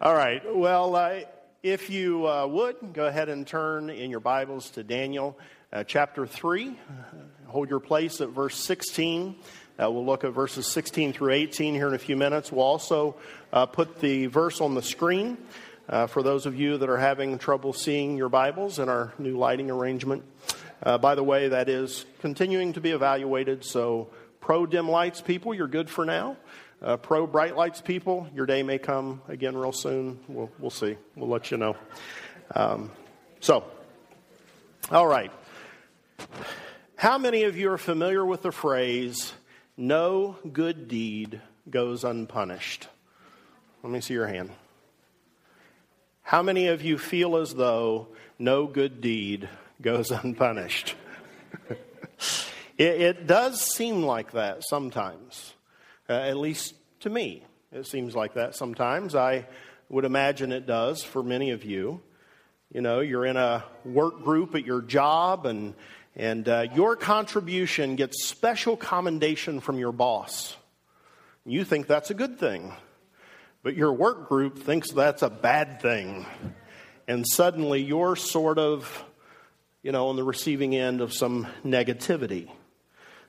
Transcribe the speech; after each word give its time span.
All 0.00 0.14
right. 0.14 0.40
Well, 0.54 0.94
uh, 0.94 1.22
if 1.60 1.90
you 1.90 2.24
uh, 2.28 2.46
would, 2.46 2.92
go 2.92 3.06
ahead 3.06 3.28
and 3.28 3.44
turn 3.44 3.90
in 3.90 4.12
your 4.12 4.20
Bibles 4.20 4.70
to 4.70 4.84
Daniel 4.84 5.36
uh, 5.72 5.82
chapter 5.82 6.24
3. 6.24 6.78
Hold 7.46 7.68
your 7.68 7.80
place 7.80 8.20
at 8.20 8.28
verse 8.28 8.54
16. 8.64 9.34
Uh, 9.76 9.90
we'll 9.90 10.06
look 10.06 10.22
at 10.22 10.30
verses 10.30 10.68
16 10.68 11.14
through 11.14 11.32
18 11.32 11.74
here 11.74 11.88
in 11.88 11.94
a 11.94 11.98
few 11.98 12.16
minutes. 12.16 12.52
We'll 12.52 12.64
also 12.64 13.16
uh, 13.52 13.66
put 13.66 13.98
the 13.98 14.26
verse 14.26 14.60
on 14.60 14.76
the 14.76 14.82
screen 14.82 15.36
uh, 15.88 16.06
for 16.06 16.22
those 16.22 16.46
of 16.46 16.54
you 16.54 16.78
that 16.78 16.88
are 16.88 16.98
having 16.98 17.36
trouble 17.36 17.72
seeing 17.72 18.16
your 18.16 18.28
Bibles 18.28 18.78
in 18.78 18.88
our 18.88 19.12
new 19.18 19.36
lighting 19.36 19.68
arrangement. 19.68 20.22
by 21.00 21.16
the 21.16 21.24
way, 21.24 21.48
that 21.48 21.68
is 21.68 22.06
continuing 22.20 22.72
to 22.74 22.80
be 22.80 22.92
evaluated, 22.92 23.64
so 23.64 24.10
pro 24.38 24.64
dim 24.64 24.88
lights 24.88 25.20
people, 25.20 25.52
you're 25.54 25.66
good 25.66 25.90
for 25.90 26.04
now. 26.04 26.36
Uh, 26.80 26.96
pro 26.96 27.26
bright 27.26 27.56
lights 27.56 27.80
people, 27.80 28.28
your 28.32 28.46
day 28.46 28.62
may 28.62 28.78
come 28.78 29.20
again 29.26 29.56
real 29.56 29.72
soon. 29.72 30.20
We'll, 30.28 30.50
we'll 30.60 30.70
see. 30.70 30.96
We'll 31.16 31.28
let 31.28 31.50
you 31.50 31.56
know. 31.56 31.76
Um, 32.54 32.92
so, 33.40 33.64
all 34.90 35.06
right. 35.06 35.32
How 36.94 37.18
many 37.18 37.44
of 37.44 37.56
you 37.56 37.72
are 37.72 37.78
familiar 37.78 38.24
with 38.24 38.42
the 38.42 38.52
phrase, 38.52 39.32
no 39.76 40.36
good 40.52 40.86
deed 40.86 41.40
goes 41.68 42.04
unpunished? 42.04 42.86
Let 43.82 43.92
me 43.92 44.00
see 44.00 44.14
your 44.14 44.28
hand. 44.28 44.50
How 46.22 46.42
many 46.42 46.68
of 46.68 46.82
you 46.82 46.96
feel 46.96 47.36
as 47.36 47.54
though 47.54 48.08
no 48.38 48.66
good 48.66 49.00
deed 49.00 49.48
goes 49.82 50.10
unpunished? 50.24 50.94
it, 52.78 53.00
it 53.00 53.26
does 53.26 53.60
seem 53.60 54.04
like 54.04 54.32
that 54.32 54.62
sometimes. 54.68 55.54
Uh, 56.08 56.14
at 56.14 56.38
least 56.38 56.74
to 57.00 57.10
me, 57.10 57.42
it 57.70 57.86
seems 57.86 58.16
like 58.16 58.32
that 58.34 58.54
sometimes. 58.54 59.14
I 59.14 59.46
would 59.90 60.06
imagine 60.06 60.52
it 60.52 60.66
does 60.66 61.02
for 61.02 61.22
many 61.22 61.50
of 61.50 61.64
you. 61.64 62.00
You 62.72 62.80
know, 62.80 63.00
you're 63.00 63.26
in 63.26 63.36
a 63.36 63.62
work 63.84 64.22
group 64.22 64.54
at 64.54 64.64
your 64.64 64.80
job, 64.80 65.44
and, 65.44 65.74
and 66.16 66.48
uh, 66.48 66.66
your 66.74 66.96
contribution 66.96 67.96
gets 67.96 68.24
special 68.24 68.74
commendation 68.74 69.60
from 69.60 69.78
your 69.78 69.92
boss. 69.92 70.56
You 71.44 71.62
think 71.62 71.86
that's 71.86 72.10
a 72.10 72.14
good 72.14 72.38
thing, 72.38 72.72
but 73.62 73.74
your 73.74 73.92
work 73.92 74.30
group 74.30 74.58
thinks 74.58 74.90
that's 74.90 75.22
a 75.22 75.30
bad 75.30 75.82
thing. 75.82 76.24
And 77.06 77.26
suddenly 77.26 77.82
you're 77.82 78.16
sort 78.16 78.58
of, 78.58 79.04
you 79.82 79.92
know, 79.92 80.08
on 80.08 80.16
the 80.16 80.24
receiving 80.24 80.74
end 80.74 81.02
of 81.02 81.12
some 81.12 81.46
negativity. 81.66 82.50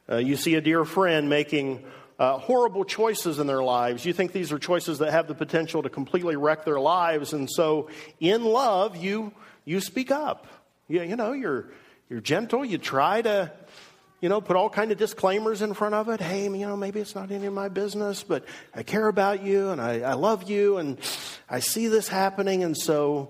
Uh, 0.09 0.17
you 0.17 0.37
see 0.37 0.55
a 0.55 0.61
dear 0.61 0.85
friend 0.85 1.29
making 1.29 1.85
uh, 2.19 2.37
horrible 2.37 2.83
choices 2.83 3.39
in 3.39 3.47
their 3.47 3.63
lives. 3.63 4.05
You 4.05 4.11
think 4.13 4.33
these 4.33 4.51
are 4.51 4.59
choices 4.59 4.99
that 4.99 5.11
have 5.11 5.27
the 5.27 5.33
potential 5.33 5.81
to 5.81 5.89
completely 5.89 6.35
wreck 6.35 6.65
their 6.65 6.79
lives, 6.79 7.33
and 7.33 7.49
so 7.49 7.89
in 8.19 8.43
love, 8.43 8.97
you 8.97 9.31
you 9.65 9.79
speak 9.79 10.11
up. 10.11 10.45
You, 10.87 11.01
you 11.03 11.15
know, 11.15 11.31
you're 11.31 11.71
you're 12.09 12.21
gentle. 12.21 12.65
You 12.65 12.77
try 12.77 13.21
to, 13.21 13.51
you 14.19 14.27
know, 14.27 14.41
put 14.41 14.57
all 14.57 14.69
kind 14.69 14.91
of 14.91 14.97
disclaimers 14.97 15.61
in 15.61 15.73
front 15.73 15.95
of 15.95 16.09
it. 16.09 16.19
Hey, 16.19 16.43
you 16.43 16.67
know, 16.67 16.75
maybe 16.75 16.99
it's 16.99 17.15
not 17.15 17.31
any 17.31 17.45
of 17.45 17.53
my 17.53 17.69
business, 17.69 18.21
but 18.21 18.43
I 18.75 18.83
care 18.83 19.07
about 19.07 19.43
you 19.43 19.69
and 19.69 19.79
I, 19.79 20.01
I 20.01 20.13
love 20.13 20.49
you, 20.49 20.77
and 20.77 20.97
I 21.49 21.59
see 21.59 21.87
this 21.87 22.07
happening, 22.07 22.63
and 22.63 22.77
so 22.77 23.29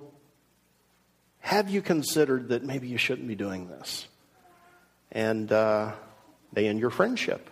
have 1.41 1.69
you 1.69 1.81
considered 1.81 2.49
that 2.49 2.63
maybe 2.63 2.87
you 2.87 2.97
shouldn't 2.97 3.27
be 3.27 3.35
doing 3.35 3.67
this? 3.67 4.07
And 5.11 5.51
uh, 5.51 5.93
they 6.53 6.67
end 6.67 6.79
your 6.79 6.89
friendship. 6.89 7.49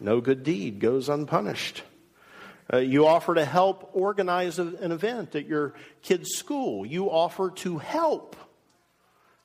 No 0.00 0.20
good 0.20 0.42
deed 0.42 0.80
goes 0.80 1.08
unpunished. 1.08 1.82
Uh, 2.72 2.78
you 2.78 3.06
offer 3.06 3.34
to 3.34 3.44
help 3.44 3.90
organize 3.94 4.58
a, 4.58 4.66
an 4.66 4.92
event 4.92 5.34
at 5.34 5.46
your 5.46 5.74
kid's 6.02 6.36
school. 6.36 6.84
You 6.84 7.10
offer 7.10 7.50
to 7.50 7.78
help. 7.78 8.36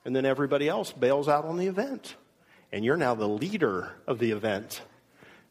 And 0.06 0.16
then 0.16 0.26
everybody 0.26 0.68
else 0.68 0.92
bails 0.92 1.30
out 1.30 1.46
on 1.46 1.58
the 1.58 1.68
event. 1.68 2.16
And 2.72 2.84
you're 2.84 2.98
now 2.98 3.16
the 3.16 3.28
leader 3.28 3.92
of 4.08 4.20
the 4.20 4.32
event. 4.32 4.82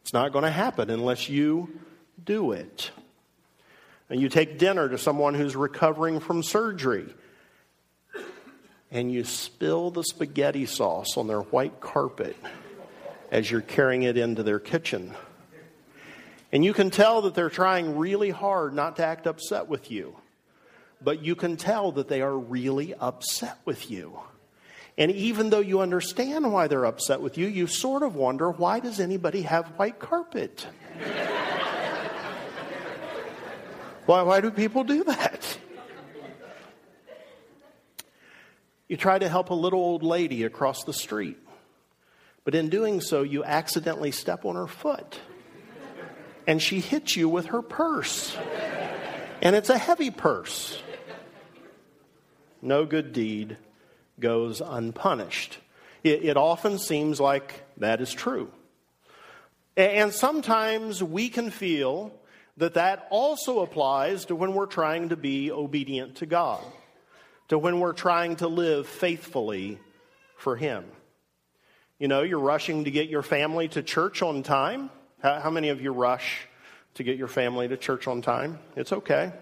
It's 0.03 0.13
not 0.13 0.33
going 0.33 0.45
to 0.45 0.51
happen 0.51 0.91
unless 0.91 1.29
you 1.29 1.81
do 2.23 2.53
it. 2.53 2.91
And 4.11 4.21
you 4.21 4.29
take 4.29 4.59
dinner 4.59 4.89
to 4.89 4.99
someone 4.99 5.35
who's 5.35 5.57
recovering 5.57 6.21
from 6.21 6.43
surgery. 6.43 7.15
And 8.91 9.11
you 9.11 9.25
spill 9.25 9.91
the 9.91 10.03
spaghetti 10.03 10.67
sauce 10.67 11.17
on 11.17 11.29
their 11.29 11.41
white 11.41 11.81
carpet 11.81 12.37
as 13.33 13.51
you're 13.51 13.63
carrying 13.63 14.05
it 14.05 14.17
into 14.19 14.45
their 14.45 14.61
kitchen. 14.61 15.15
And 16.53 16.63
you 16.63 16.75
can 16.75 16.91
tell 16.91 17.23
that 17.23 17.35
they're 17.35 17.49
trying 17.49 17.97
really 17.97 18.29
hard 18.29 18.75
not 18.75 18.97
to 18.97 19.07
act 19.07 19.27
upset 19.27 19.69
with 19.69 19.91
you. 19.91 20.15
But 21.01 21.25
you 21.25 21.35
can 21.35 21.57
tell 21.57 21.93
that 21.93 22.09
they 22.09 22.21
are 22.21 22.39
really 22.39 22.93
upset 22.95 23.57
with 23.65 23.91
you. 23.91 24.21
And 24.99 25.11
even 25.11 25.49
though 25.49 25.61
you 25.61 25.81
understand 25.81 26.53
why 26.53 26.69
they're 26.69 26.85
upset 26.85 27.23
with 27.23 27.39
you, 27.39 27.47
you 27.47 27.67
sort 27.67 28.03
of 28.03 28.15
wonder 28.15 28.51
why 28.51 28.81
does 28.81 29.01
anybody 29.01 29.41
have 29.43 29.67
white 29.79 29.99
carpet? 29.99 30.67
why, 34.05 34.21
why 34.21 34.43
do 34.43 34.51
people 34.51 34.85
do 34.85 35.05
that? 35.05 35.59
You 38.89 38.99
try 38.99 39.19
to 39.19 39.31
help 39.31 39.49
a 39.49 39.55
little 39.55 39.81
old 39.81 40.03
lady 40.03 40.45
across 40.45 40.85
the 40.85 40.93
street. 40.93 41.39
But 42.45 42.55
in 42.55 42.69
doing 42.69 43.01
so, 43.01 43.23
you 43.23 43.45
accidentally 43.45 44.11
step 44.11 44.45
on 44.45 44.57
her 44.57 44.67
foot. 44.67 45.21
And 46.47 46.61
she 46.61 46.81
hits 46.81 47.17
you 47.17 47.29
with 47.29 47.47
her 47.47 47.63
purse. 47.63 48.37
And 49.41 49.55
it's 49.55 49.71
a 49.71 49.79
heavy 49.79 50.11
purse. 50.11 50.81
No 52.61 52.85
good 52.85 53.13
deed 53.13 53.57
goes 54.19 54.61
unpunished. 54.61 55.59
It, 56.05 56.25
it 56.25 56.37
often 56.37 56.79
seems 56.79 57.21
like 57.21 57.63
that 57.79 58.01
is 58.01 58.13
true. 58.13 58.51
And 59.77 60.13
sometimes 60.13 61.03
we 61.03 61.29
can 61.29 61.51
feel 61.51 62.13
that 62.59 62.75
that 62.75 63.07
also 63.11 63.61
applies 63.61 64.27
to 64.27 64.37
when 64.37 64.53
we're 64.55 64.67
trying 64.67 65.09
to 65.09 65.17
be 65.17 65.51
obedient 65.51 66.17
to 66.17 66.27
God, 66.27 66.63
to 67.49 67.59
when 67.59 67.81
we're 67.81 67.95
trying 67.95 68.37
to 68.37 68.49
live 68.49 68.87
faithfully 68.87 69.79
for 70.37 70.57
Him. 70.57 70.85
You 72.03 72.09
know, 72.09 72.23
you're 72.23 72.41
rushing 72.41 72.83
to 72.83 72.91
get 72.91 73.09
your 73.09 73.23
family 73.23 73.69
to 73.69 73.81
church 73.81 74.23
on 74.23 74.43
time. 74.43 74.91
How, 75.23 75.39
how 75.39 75.51
many 75.51 75.69
of 75.69 75.81
you 75.81 75.93
rush 75.93 76.49
to 76.95 77.05
get 77.05 77.17
your 77.17 77.29
family 77.29 77.69
to 77.69 77.77
church 77.77 78.09
on 78.09 78.23
time? 78.23 78.59
It's 78.75 78.93
okay. 78.93 79.33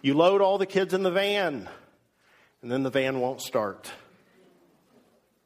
You 0.00 0.14
load 0.14 0.40
all 0.40 0.56
the 0.56 0.64
kids 0.64 0.94
in 0.94 1.02
the 1.02 1.10
van, 1.10 1.68
and 2.62 2.72
then 2.72 2.82
the 2.82 2.88
van 2.88 3.20
won't 3.20 3.42
start. 3.42 3.92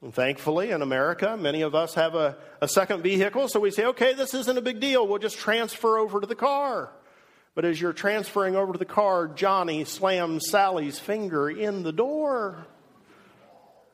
And 0.02 0.14
thankfully, 0.14 0.70
in 0.70 0.82
America, 0.82 1.36
many 1.36 1.62
of 1.62 1.74
us 1.74 1.94
have 1.94 2.14
a, 2.14 2.36
a 2.60 2.68
second 2.68 3.02
vehicle, 3.02 3.48
so 3.48 3.58
we 3.58 3.72
say, 3.72 3.86
okay, 3.86 4.14
this 4.14 4.34
isn't 4.34 4.56
a 4.56 4.62
big 4.62 4.78
deal. 4.78 5.04
We'll 5.04 5.18
just 5.18 5.36
transfer 5.36 5.98
over 5.98 6.20
to 6.20 6.28
the 6.28 6.36
car. 6.36 6.92
But 7.56 7.64
as 7.64 7.80
you're 7.80 7.92
transferring 7.92 8.54
over 8.54 8.72
to 8.72 8.78
the 8.78 8.84
car, 8.84 9.26
Johnny 9.26 9.82
slams 9.82 10.48
Sally's 10.48 11.00
finger 11.00 11.50
in 11.50 11.82
the 11.82 11.90
door. 11.90 12.68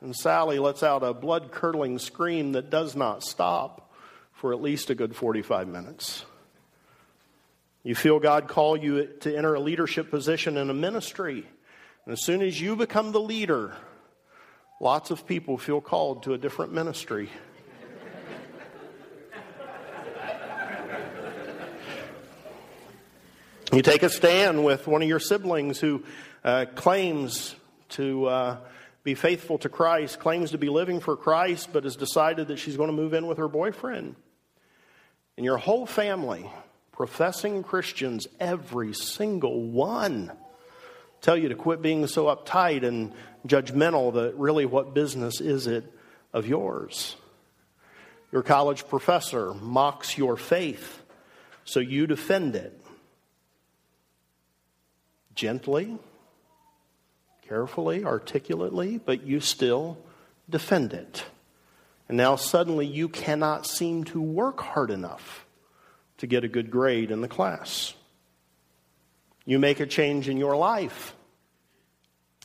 And 0.02 0.16
Sally 0.16 0.58
lets 0.58 0.82
out 0.82 1.04
a 1.04 1.14
blood 1.14 1.52
curdling 1.52 2.00
scream 2.00 2.52
that 2.52 2.70
does 2.70 2.96
not 2.96 3.22
stop 3.22 3.92
for 4.32 4.52
at 4.52 4.60
least 4.60 4.90
a 4.90 4.96
good 4.96 5.14
45 5.14 5.68
minutes. 5.68 6.24
You 7.84 7.94
feel 7.94 8.18
God 8.18 8.48
call 8.48 8.76
you 8.76 9.06
to 9.20 9.36
enter 9.36 9.54
a 9.54 9.60
leadership 9.60 10.10
position 10.10 10.56
in 10.56 10.70
a 10.70 10.74
ministry. 10.74 11.46
And 12.04 12.12
as 12.12 12.24
soon 12.24 12.42
as 12.42 12.60
you 12.60 12.74
become 12.74 13.12
the 13.12 13.20
leader, 13.20 13.76
lots 14.80 15.12
of 15.12 15.24
people 15.24 15.56
feel 15.56 15.80
called 15.80 16.24
to 16.24 16.34
a 16.34 16.38
different 16.38 16.72
ministry. 16.72 17.30
you 23.72 23.82
take 23.82 24.02
a 24.02 24.10
stand 24.10 24.64
with 24.64 24.88
one 24.88 25.00
of 25.00 25.09
your 25.09 25.21
siblings 25.21 25.78
who 25.78 26.03
uh, 26.42 26.66
claims 26.74 27.54
to 27.91 28.27
uh, 28.27 28.56
be 29.04 29.15
faithful 29.15 29.59
to 29.59 29.69
Christ, 29.69 30.21
claims 30.21 30.53
to 30.53 30.59
be 30.59 30.69
living 30.69 31.01
for 31.01 31.16
Christ, 31.16 31.71
but 31.72 31.84
has 31.84 31.97
decided 31.97 32.49
that 32.49 32.59
she's 32.59 32.77
going 32.77 32.91
to 32.91 32.97
move 32.97 33.15
in 33.15 33.27
with 33.27 33.39
her 33.39 33.49
boyfriend. 33.49 34.15
And 35.37 35.45
your 35.45 35.57
whole 35.57 35.87
family, 35.87 36.49
professing 36.93 37.63
Christians, 37.63 38.28
every 38.39 38.93
single 38.95 39.63
one, 39.63 40.31
tell 41.21 41.37
you 41.37 41.49
to 41.49 41.54
quit 41.54 41.83
being 41.83 42.07
so 42.07 42.27
uptight 42.27 42.84
and 42.84 43.13
judgmental 43.47 44.15
that 44.15 44.37
really 44.37 44.66
what 44.66 44.95
business 44.95 45.41
is 45.41 45.66
it 45.66 45.84
of 46.33 46.47
yours? 46.47 47.16
Your 48.31 48.43
college 48.43 48.87
professor 48.89 49.53
mocks 49.54 50.16
your 50.16 50.37
faith, 50.37 51.03
so 51.65 51.81
you 51.81 52.07
defend 52.07 52.54
it. 52.54 52.78
Gently, 55.34 55.99
carefully, 57.47 58.04
articulately, 58.04 58.98
but 58.98 59.22
you 59.24 59.41
still 59.41 59.98
defend 60.48 60.92
it. 60.92 61.24
And 62.09 62.16
now 62.16 62.36
suddenly 62.36 62.86
you 62.86 63.09
cannot 63.09 63.66
seem 63.66 64.04
to 64.04 64.21
work 64.21 64.60
hard 64.60 64.91
enough 64.91 65.47
to 66.18 66.27
get 66.27 66.44
a 66.44 66.48
good 66.48 66.71
grade 66.71 67.10
in 67.10 67.21
the 67.21 67.28
class. 67.28 67.94
You 69.44 69.59
make 69.59 69.80
a 69.80 69.86
change 69.86 70.28
in 70.28 70.36
your 70.36 70.56
life. 70.56 71.15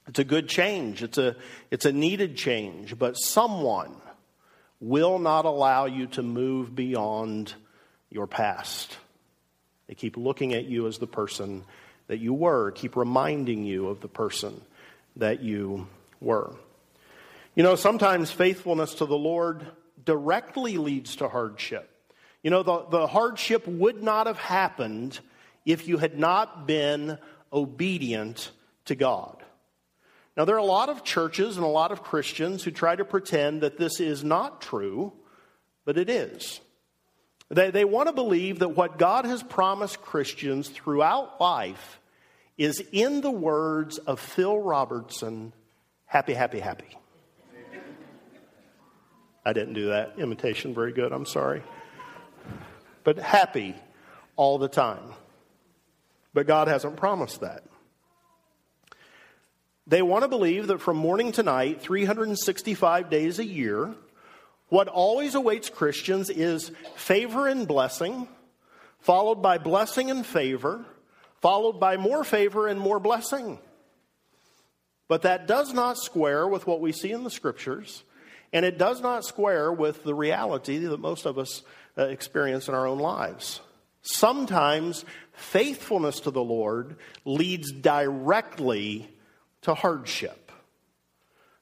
It's 0.07 0.19
a 0.19 0.23
good 0.23 0.47
change, 0.47 1.03
it's 1.03 1.17
a, 1.17 1.35
it's 1.69 1.85
a 1.85 1.91
needed 1.91 2.37
change, 2.37 2.97
but 2.97 3.15
someone 3.15 3.91
will 4.79 5.19
not 5.19 5.43
allow 5.43 5.85
you 5.85 6.07
to 6.07 6.23
move 6.23 6.73
beyond 6.73 7.53
your 8.09 8.25
past. 8.25 8.97
They 9.87 9.95
keep 9.95 10.15
looking 10.15 10.53
at 10.53 10.65
you 10.65 10.87
as 10.87 10.97
the 10.97 11.07
person 11.07 11.65
that 12.07 12.19
you 12.19 12.33
were, 12.33 12.71
keep 12.71 12.95
reminding 12.95 13.65
you 13.65 13.89
of 13.89 13.99
the 13.99 14.07
person 14.07 14.61
that 15.17 15.41
you 15.41 15.87
were. 16.19 16.55
You 17.55 17.63
know, 17.63 17.75
sometimes 17.75 18.31
faithfulness 18.31 18.95
to 18.95 19.05
the 19.05 19.17
Lord 19.17 19.65
directly 20.03 20.77
leads 20.77 21.17
to 21.17 21.27
hardship. 21.27 21.89
You 22.43 22.51
know, 22.51 22.63
the, 22.63 22.85
the 22.89 23.07
hardship 23.07 23.67
would 23.67 24.01
not 24.01 24.27
have 24.27 24.37
happened 24.37 25.19
if 25.65 25.87
you 25.87 25.97
had 25.97 26.17
not 26.17 26.67
been 26.67 27.17
obedient 27.51 28.51
to 28.85 28.95
God. 28.95 29.43
Now, 30.37 30.45
there 30.45 30.55
are 30.55 30.59
a 30.59 30.63
lot 30.63 30.89
of 30.89 31.03
churches 31.03 31.57
and 31.57 31.65
a 31.65 31.69
lot 31.69 31.91
of 31.91 32.03
Christians 32.03 32.63
who 32.63 32.71
try 32.71 32.95
to 32.95 33.03
pretend 33.03 33.61
that 33.61 33.77
this 33.77 33.99
is 33.99 34.23
not 34.23 34.61
true, 34.61 35.11
but 35.83 35.97
it 35.97 36.09
is. 36.09 36.61
They, 37.49 37.71
they 37.71 37.85
want 37.85 38.07
to 38.07 38.13
believe 38.13 38.59
that 38.59 38.69
what 38.69 38.99
God 38.99 39.25
has 39.25 39.41
promised 39.41 40.01
Christians 40.01 40.69
throughout 40.69 41.41
life 41.41 41.99
is 42.57 42.83
in 42.91 43.21
the 43.21 43.31
words 43.31 43.97
of 43.97 44.19
Phil 44.19 44.57
Robertson 44.57 45.53
happy, 46.05 46.33
happy, 46.33 46.59
happy. 46.59 46.97
I 49.45 49.53
didn't 49.53 49.75
do 49.75 49.87
that 49.87 50.15
imitation 50.17 50.73
very 50.73 50.91
good, 50.91 51.13
I'm 51.13 51.25
sorry. 51.25 51.63
But 53.03 53.17
happy 53.17 53.75
all 54.35 54.57
the 54.57 54.67
time. 54.67 55.13
But 56.33 56.47
God 56.47 56.67
hasn't 56.67 56.97
promised 56.97 57.41
that. 57.41 57.63
They 59.87 60.01
want 60.01 60.23
to 60.23 60.27
believe 60.27 60.67
that 60.67 60.81
from 60.81 60.97
morning 60.97 61.31
to 61.33 61.43
night, 61.43 61.81
365 61.81 63.09
days 63.09 63.39
a 63.39 63.45
year, 63.45 63.95
what 64.67 64.89
always 64.89 65.33
awaits 65.33 65.69
Christians 65.69 66.29
is 66.29 66.71
favor 66.97 67.47
and 67.47 67.65
blessing, 67.65 68.27
followed 68.99 69.41
by 69.41 69.57
blessing 69.57 70.11
and 70.11 70.25
favor, 70.25 70.85
followed 71.41 71.79
by 71.79 71.97
more 71.97 72.23
favor 72.23 72.67
and 72.67 72.79
more 72.79 72.99
blessing. 72.99 73.59
But 75.07 75.21
that 75.21 75.47
does 75.47 75.73
not 75.73 75.97
square 75.97 76.47
with 76.47 76.67
what 76.67 76.81
we 76.81 76.91
see 76.91 77.11
in 77.11 77.23
the 77.23 77.31
scriptures, 77.31 78.03
and 78.51 78.65
it 78.65 78.77
does 78.77 79.01
not 79.01 79.23
square 79.23 79.71
with 79.71 80.03
the 80.03 80.15
reality 80.15 80.77
that 80.79 80.99
most 80.99 81.25
of 81.25 81.37
us 81.37 81.63
uh, 81.97 82.03
experience 82.03 82.67
in 82.67 82.75
our 82.75 82.87
own 82.87 82.99
lives. 82.99 83.61
Sometimes 84.01 85.05
faithfulness 85.33 86.21
to 86.21 86.31
the 86.31 86.43
Lord 86.43 86.97
leads 87.25 87.71
directly 87.71 89.09
to 89.61 89.73
hardship. 89.73 90.51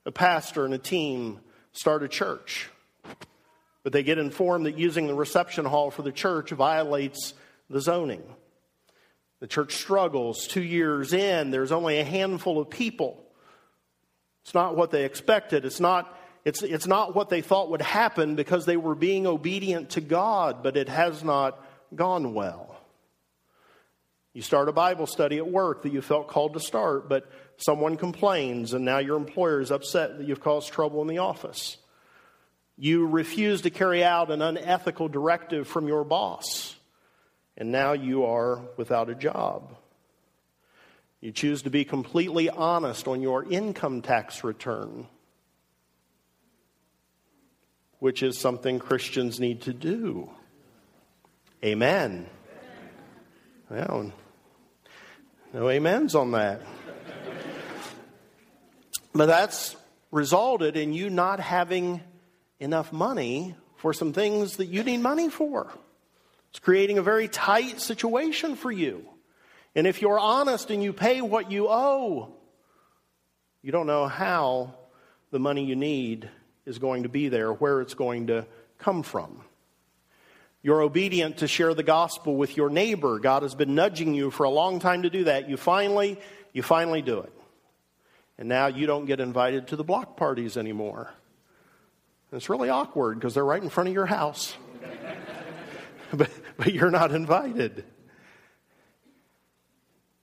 A 0.05 0.11
pastor 0.11 0.65
and 0.65 0.73
a 0.73 0.79
team 0.79 1.39
start 1.71 2.03
a 2.03 2.07
church, 2.07 2.69
but 3.83 3.93
they 3.93 4.03
get 4.03 4.17
informed 4.17 4.65
that 4.65 4.77
using 4.77 5.07
the 5.07 5.15
reception 5.15 5.65
hall 5.65 5.89
for 5.91 6.03
the 6.03 6.11
church 6.11 6.51
violates 6.51 7.33
the 7.69 7.81
zoning. 7.81 8.23
The 9.39 9.47
church 9.47 9.75
struggles. 9.75 10.47
Two 10.47 10.63
years 10.63 11.13
in, 11.13 11.51
there's 11.51 11.71
only 11.71 11.99
a 11.99 12.03
handful 12.03 12.59
of 12.59 12.69
people. 12.69 13.23
It's 14.43 14.53
not 14.53 14.77
what 14.77 14.91
they 14.91 15.05
expected. 15.05 15.65
It's 15.65 15.79
not, 15.79 16.17
it's, 16.45 16.61
it's 16.61 16.87
not 16.87 17.15
what 17.15 17.29
they 17.29 17.41
thought 17.41 17.71
would 17.71 17.81
happen 17.81 18.35
because 18.35 18.65
they 18.65 18.77
were 18.77 18.95
being 18.95 19.27
obedient 19.27 19.91
to 19.91 20.01
God, 20.01 20.63
but 20.63 20.77
it 20.77 20.87
has 20.87 21.23
not 21.23 21.63
gone 21.93 22.33
well. 22.33 22.75
You 24.33 24.41
start 24.41 24.67
a 24.67 24.73
Bible 24.73 25.07
study 25.07 25.37
at 25.37 25.47
work 25.47 25.83
that 25.83 25.93
you 25.93 26.01
felt 26.01 26.27
called 26.27 26.53
to 26.55 26.59
start, 26.59 27.07
but 27.07 27.25
someone 27.55 27.95
complains, 27.95 28.73
and 28.73 28.83
now 28.83 28.97
your 28.97 29.15
employer 29.15 29.61
is 29.61 29.71
upset 29.71 30.17
that 30.17 30.27
you've 30.27 30.41
caused 30.41 30.73
trouble 30.73 31.01
in 31.01 31.07
the 31.07 31.19
office. 31.19 31.77
You 32.77 33.07
refuse 33.07 33.61
to 33.61 33.69
carry 33.69 34.03
out 34.03 34.31
an 34.31 34.41
unethical 34.41 35.07
directive 35.07 35.69
from 35.69 35.87
your 35.87 36.03
boss, 36.03 36.74
and 37.57 37.71
now 37.71 37.93
you 37.93 38.25
are 38.25 38.61
without 38.77 39.09
a 39.09 39.15
job. 39.15 39.75
You 41.21 41.31
choose 41.31 41.63
to 41.63 41.69
be 41.69 41.85
completely 41.85 42.49
honest 42.49 43.07
on 43.07 43.21
your 43.21 43.43
income 43.51 44.01
tax 44.01 44.43
return, 44.43 45.07
which 47.99 48.21
is 48.21 48.39
something 48.39 48.79
Christians 48.79 49.39
need 49.39 49.61
to 49.61 49.73
do. 49.73 50.29
Amen. 51.63 52.27
Well, 53.69 54.11
no 55.53 55.69
amens 55.69 56.13
on 56.13 56.31
that. 56.31 56.61
But 59.13 59.27
that's 59.27 59.75
resulted 60.11 60.75
in 60.77 60.93
you 60.93 61.09
not 61.09 61.39
having 61.39 62.01
enough 62.59 62.91
money 62.93 63.55
for 63.77 63.93
some 63.93 64.13
things 64.13 64.57
that 64.57 64.67
you 64.67 64.83
need 64.83 64.97
money 64.97 65.29
for. 65.29 65.71
It's 66.55 66.61
creating 66.61 66.97
a 66.97 67.03
very 67.03 67.27
tight 67.27 67.81
situation 67.81 68.55
for 68.55 68.71
you. 68.71 69.05
And 69.75 69.85
if 69.85 70.01
you're 70.01 70.17
honest 70.17 70.71
and 70.71 70.81
you 70.81 70.93
pay 70.93 71.19
what 71.19 71.51
you 71.51 71.67
owe, 71.67 72.33
you 73.61 73.73
don't 73.73 73.87
know 73.87 74.07
how 74.07 74.73
the 75.31 75.39
money 75.39 75.65
you 75.65 75.75
need 75.75 76.29
is 76.65 76.79
going 76.79 77.03
to 77.03 77.09
be 77.09 77.27
there, 77.27 77.51
where 77.51 77.81
it's 77.81 77.93
going 77.93 78.27
to 78.27 78.45
come 78.77 79.03
from. 79.03 79.41
You're 80.61 80.81
obedient 80.81 81.39
to 81.39 81.47
share 81.49 81.73
the 81.73 81.83
gospel 81.83 82.37
with 82.37 82.55
your 82.55 82.69
neighbor. 82.69 83.19
God 83.19 83.43
has 83.43 83.53
been 83.53 83.75
nudging 83.75 84.13
you 84.13 84.31
for 84.31 84.45
a 84.45 84.49
long 84.49 84.79
time 84.79 85.03
to 85.03 85.09
do 85.09 85.25
that. 85.25 85.49
You 85.49 85.57
finally, 85.57 86.17
you 86.53 86.63
finally 86.63 87.01
do 87.01 87.19
it. 87.19 87.33
And 88.37 88.47
now 88.47 88.67
you 88.67 88.87
don't 88.87 89.07
get 89.07 89.19
invited 89.19 89.67
to 89.67 89.75
the 89.75 89.83
block 89.83 90.15
parties 90.15 90.55
anymore. 90.55 91.11
And 92.31 92.37
it's 92.37 92.49
really 92.49 92.69
awkward 92.69 93.19
because 93.19 93.33
they're 93.33 93.43
right 93.43 93.61
in 93.61 93.69
front 93.69 93.89
of 93.89 93.93
your 93.93 94.05
house. 94.05 94.55
but, 96.17 96.29
but 96.57 96.73
you're 96.73 96.91
not 96.91 97.13
invited. 97.13 97.83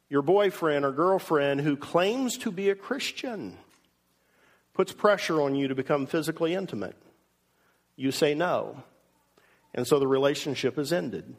Your 0.09 0.23
boyfriend 0.23 0.85
or 0.85 0.93
girlfriend 0.93 1.61
who 1.61 1.77
claims 1.77 2.37
to 2.39 2.51
be 2.51 2.69
a 2.71 2.75
Christian 2.75 3.57
puts 4.75 4.93
pressure 4.93 5.41
on 5.41 5.55
you 5.55 5.69
to 5.69 5.75
become 5.75 6.07
physically 6.07 6.55
intimate. 6.55 6.97
You 7.97 8.11
say 8.11 8.35
no. 8.35 8.83
And 9.75 9.87
so 9.87 9.99
the 9.99 10.07
relationship 10.07 10.79
is 10.79 10.93
ended. 10.93 11.35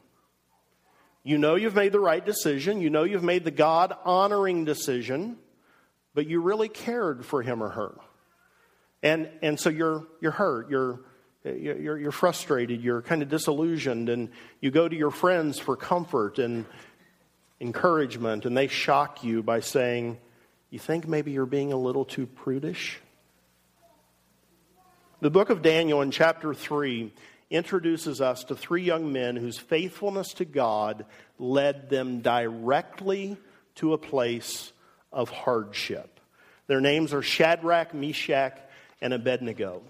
You 1.22 1.38
know 1.38 1.54
you've 1.54 1.74
made 1.74 1.92
the 1.92 2.00
right 2.00 2.24
decision. 2.24 2.80
You 2.80 2.90
know 2.90 3.04
you've 3.04 3.22
made 3.22 3.44
the 3.44 3.50
God 3.50 3.96
honoring 4.04 4.64
decision 4.64 5.38
but 6.14 6.28
you 6.28 6.40
really 6.40 6.68
cared 6.68 7.26
for 7.26 7.42
him 7.42 7.62
or 7.62 7.70
her. 7.70 7.94
And, 9.02 9.28
and 9.42 9.60
so 9.60 9.68
you're, 9.68 10.06
you're 10.20 10.32
hurt, 10.32 10.70
you're, 10.70 11.00
you're, 11.44 11.98
you're 11.98 12.12
frustrated, 12.12 12.82
you're 12.82 13.02
kind 13.02 13.22
of 13.22 13.28
disillusioned, 13.28 14.08
and 14.08 14.30
you 14.60 14.70
go 14.70 14.88
to 14.88 14.96
your 14.96 15.10
friends 15.10 15.58
for 15.58 15.76
comfort 15.76 16.38
and 16.38 16.64
encouragement, 17.60 18.46
and 18.46 18.56
they 18.56 18.66
shock 18.66 19.22
you 19.22 19.42
by 19.42 19.60
saying, 19.60 20.18
You 20.70 20.78
think 20.78 21.06
maybe 21.06 21.32
you're 21.32 21.46
being 21.46 21.72
a 21.72 21.76
little 21.76 22.04
too 22.04 22.26
prudish? 22.26 23.00
The 25.20 25.30
book 25.30 25.50
of 25.50 25.62
Daniel 25.62 26.02
in 26.02 26.10
chapter 26.10 26.54
3 26.54 27.12
introduces 27.50 28.20
us 28.20 28.44
to 28.44 28.54
three 28.54 28.82
young 28.82 29.12
men 29.12 29.36
whose 29.36 29.58
faithfulness 29.58 30.34
to 30.34 30.44
God 30.44 31.06
led 31.38 31.88
them 31.88 32.20
directly 32.20 33.36
to 33.76 33.92
a 33.92 33.98
place 33.98 34.72
of 35.12 35.30
hardship. 35.30 36.20
Their 36.66 36.80
names 36.80 37.12
are 37.12 37.22
Shadrach, 37.22 37.94
Meshach, 37.94 38.58
and 39.00 39.12
Abednego. 39.12 39.82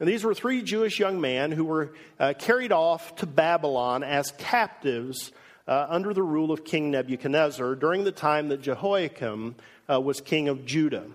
And 0.00 0.08
these 0.08 0.24
were 0.24 0.34
three 0.34 0.62
Jewish 0.62 0.98
young 0.98 1.20
men 1.20 1.50
who 1.50 1.64
were 1.64 1.92
uh, 2.20 2.34
carried 2.38 2.72
off 2.72 3.16
to 3.16 3.26
Babylon 3.26 4.02
as 4.04 4.32
captives 4.38 5.32
uh, 5.66 5.86
under 5.88 6.14
the 6.14 6.22
rule 6.22 6.52
of 6.52 6.64
King 6.64 6.90
Nebuchadnezzar 6.90 7.74
during 7.74 8.04
the 8.04 8.12
time 8.12 8.48
that 8.48 8.62
Jehoiakim 8.62 9.56
uh, 9.90 10.00
was 10.00 10.20
king 10.20 10.48
of 10.48 10.64
Judah. 10.64 11.06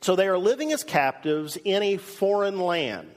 So 0.00 0.16
they 0.16 0.28
are 0.28 0.38
living 0.38 0.72
as 0.72 0.84
captives 0.84 1.56
in 1.64 1.82
a 1.82 1.96
foreign 1.96 2.60
land. 2.60 3.10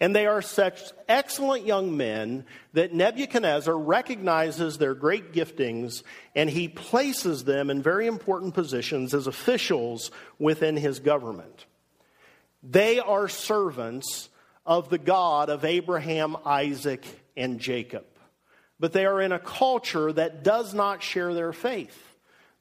And 0.00 0.16
they 0.16 0.26
are 0.26 0.42
such 0.42 0.82
excellent 1.08 1.64
young 1.64 1.96
men 1.96 2.44
that 2.72 2.92
Nebuchadnezzar 2.92 3.76
recognizes 3.76 4.76
their 4.76 4.94
great 4.94 5.32
giftings 5.32 6.02
and 6.34 6.50
he 6.50 6.66
places 6.66 7.44
them 7.44 7.70
in 7.70 7.82
very 7.82 8.08
important 8.08 8.52
positions 8.52 9.14
as 9.14 9.28
officials 9.28 10.10
within 10.40 10.76
his 10.76 10.98
government. 10.98 11.66
They 12.62 13.00
are 13.00 13.28
servants 13.28 14.28
of 14.64 14.88
the 14.88 14.98
God 14.98 15.48
of 15.50 15.64
Abraham, 15.64 16.36
Isaac, 16.44 17.04
and 17.36 17.58
Jacob. 17.58 18.04
But 18.78 18.92
they 18.92 19.06
are 19.06 19.20
in 19.20 19.32
a 19.32 19.38
culture 19.38 20.12
that 20.12 20.42
does 20.44 20.74
not 20.74 21.02
share 21.02 21.34
their 21.34 21.52
faith. 21.52 21.96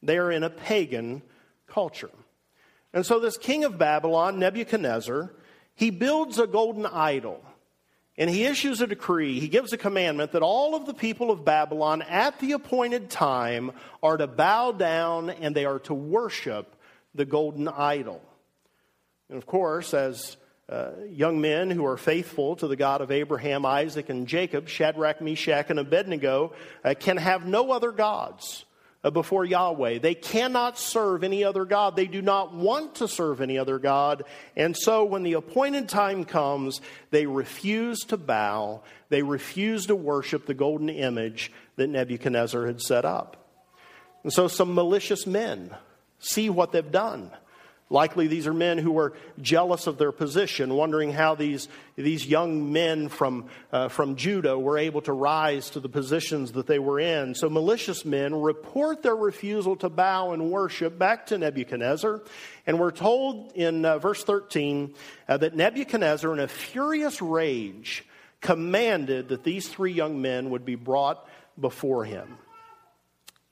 They 0.03 0.17
are 0.17 0.31
in 0.31 0.43
a 0.43 0.49
pagan 0.49 1.21
culture. 1.67 2.09
And 2.93 3.05
so, 3.05 3.19
this 3.19 3.37
king 3.37 3.63
of 3.63 3.77
Babylon, 3.77 4.39
Nebuchadnezzar, 4.39 5.31
he 5.75 5.89
builds 5.89 6.39
a 6.39 6.47
golden 6.47 6.85
idol. 6.85 7.43
and 8.17 8.29
he 8.29 8.43
issues 8.43 8.81
a 8.81 8.87
decree. 8.87 9.39
He 9.39 9.47
gives 9.47 9.71
a 9.73 9.77
commandment 9.77 10.33
that 10.33 10.41
all 10.43 10.75
of 10.75 10.85
the 10.85 10.93
people 10.93 11.31
of 11.31 11.45
Babylon 11.45 12.01
at 12.01 12.37
the 12.39 12.51
appointed 12.51 13.09
time 13.09 13.71
are 14.03 14.17
to 14.17 14.27
bow 14.27 14.73
down 14.73 15.29
and 15.29 15.55
they 15.55 15.65
are 15.65 15.79
to 15.79 15.93
worship 15.93 16.75
the 17.15 17.25
golden 17.25 17.67
idol. 17.67 18.21
And 19.31 19.37
of 19.37 19.47
course, 19.47 19.93
as 19.93 20.35
uh, 20.67 20.91
young 21.09 21.39
men 21.39 21.71
who 21.71 21.85
are 21.85 21.95
faithful 21.95 22.57
to 22.57 22.67
the 22.67 22.75
God 22.75 22.99
of 22.99 23.11
Abraham, 23.11 23.65
Isaac, 23.65 24.09
and 24.09 24.27
Jacob, 24.27 24.67
Shadrach, 24.67 25.21
Meshach, 25.21 25.69
and 25.69 25.79
Abednego, 25.79 26.51
uh, 26.83 26.93
can 26.99 27.15
have 27.15 27.45
no 27.45 27.71
other 27.71 27.93
gods 27.93 28.65
uh, 29.05 29.09
before 29.09 29.45
Yahweh. 29.45 29.99
They 29.99 30.15
cannot 30.15 30.77
serve 30.77 31.23
any 31.23 31.45
other 31.45 31.63
God. 31.63 31.95
They 31.95 32.07
do 32.07 32.21
not 32.21 32.53
want 32.53 32.95
to 32.95 33.07
serve 33.07 33.39
any 33.39 33.57
other 33.57 33.79
God. 33.79 34.23
And 34.57 34.75
so 34.75 35.05
when 35.05 35.23
the 35.23 35.33
appointed 35.33 35.87
time 35.87 36.25
comes, 36.25 36.81
they 37.09 37.25
refuse 37.25 37.99
to 38.07 38.17
bow. 38.17 38.81
They 39.07 39.23
refuse 39.23 39.85
to 39.85 39.95
worship 39.95 40.45
the 40.45 40.53
golden 40.53 40.89
image 40.89 41.53
that 41.77 41.87
Nebuchadnezzar 41.87 42.65
had 42.67 42.81
set 42.81 43.05
up. 43.05 43.37
And 44.23 44.33
so 44.33 44.49
some 44.49 44.75
malicious 44.75 45.25
men 45.25 45.73
see 46.19 46.49
what 46.49 46.73
they've 46.73 46.91
done. 46.91 47.31
Likely, 47.91 48.27
these 48.27 48.47
are 48.47 48.53
men 48.53 48.77
who 48.77 48.93
were 48.93 49.11
jealous 49.41 49.85
of 49.85 49.97
their 49.97 50.13
position, 50.13 50.73
wondering 50.73 51.11
how 51.11 51.35
these, 51.35 51.67
these 51.97 52.25
young 52.25 52.71
men 52.71 53.09
from, 53.09 53.47
uh, 53.69 53.89
from 53.89 54.15
Judah 54.15 54.57
were 54.57 54.77
able 54.77 55.01
to 55.01 55.11
rise 55.11 55.69
to 55.71 55.81
the 55.81 55.89
positions 55.89 56.53
that 56.53 56.67
they 56.67 56.79
were 56.79 57.01
in. 57.01 57.35
So, 57.35 57.49
malicious 57.49 58.05
men 58.05 58.33
report 58.33 59.03
their 59.03 59.15
refusal 59.15 59.75
to 59.75 59.89
bow 59.89 60.31
and 60.31 60.49
worship 60.49 60.97
back 60.97 61.25
to 61.27 61.37
Nebuchadnezzar. 61.37 62.21
And 62.65 62.79
we're 62.79 62.91
told 62.91 63.51
in 63.55 63.83
uh, 63.83 63.97
verse 63.99 64.23
13 64.23 64.95
uh, 65.27 65.35
that 65.35 65.53
Nebuchadnezzar, 65.57 66.31
in 66.31 66.39
a 66.39 66.47
furious 66.47 67.21
rage, 67.21 68.05
commanded 68.39 69.27
that 69.27 69.43
these 69.43 69.67
three 69.67 69.91
young 69.91 70.21
men 70.21 70.49
would 70.51 70.63
be 70.63 70.75
brought 70.75 71.27
before 71.59 72.05
him. 72.05 72.37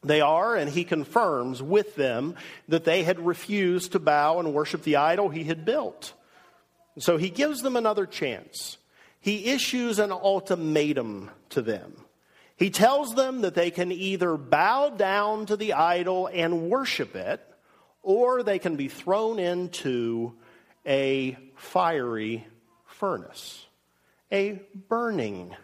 They 0.01 0.21
are, 0.21 0.55
and 0.55 0.69
he 0.69 0.85
confirms 0.85 1.61
with 1.61 1.95
them 1.95 2.35
that 2.69 2.85
they 2.85 3.03
had 3.03 3.19
refused 3.19 3.91
to 3.91 3.99
bow 3.99 4.39
and 4.39 4.53
worship 4.53 4.83
the 4.83 4.95
idol 4.95 5.29
he 5.29 5.43
had 5.43 5.65
built. 5.65 6.13
So 6.99 7.17
he 7.17 7.29
gives 7.29 7.61
them 7.61 7.75
another 7.75 8.05
chance. 8.05 8.77
He 9.19 9.47
issues 9.47 9.99
an 9.99 10.11
ultimatum 10.11 11.31
to 11.49 11.61
them. 11.61 11.93
He 12.55 12.69
tells 12.69 13.13
them 13.15 13.41
that 13.41 13.55
they 13.55 13.71
can 13.71 13.91
either 13.91 14.37
bow 14.37 14.89
down 14.89 15.45
to 15.47 15.57
the 15.57 15.73
idol 15.73 16.27
and 16.27 16.69
worship 16.69 17.15
it, 17.15 17.41
or 18.01 18.43
they 18.43 18.59
can 18.59 18.77
be 18.77 18.87
thrown 18.87 19.37
into 19.39 20.33
a 20.85 21.37
fiery 21.55 22.47
furnace, 22.85 23.65
a 24.31 24.61
burning 24.87 25.55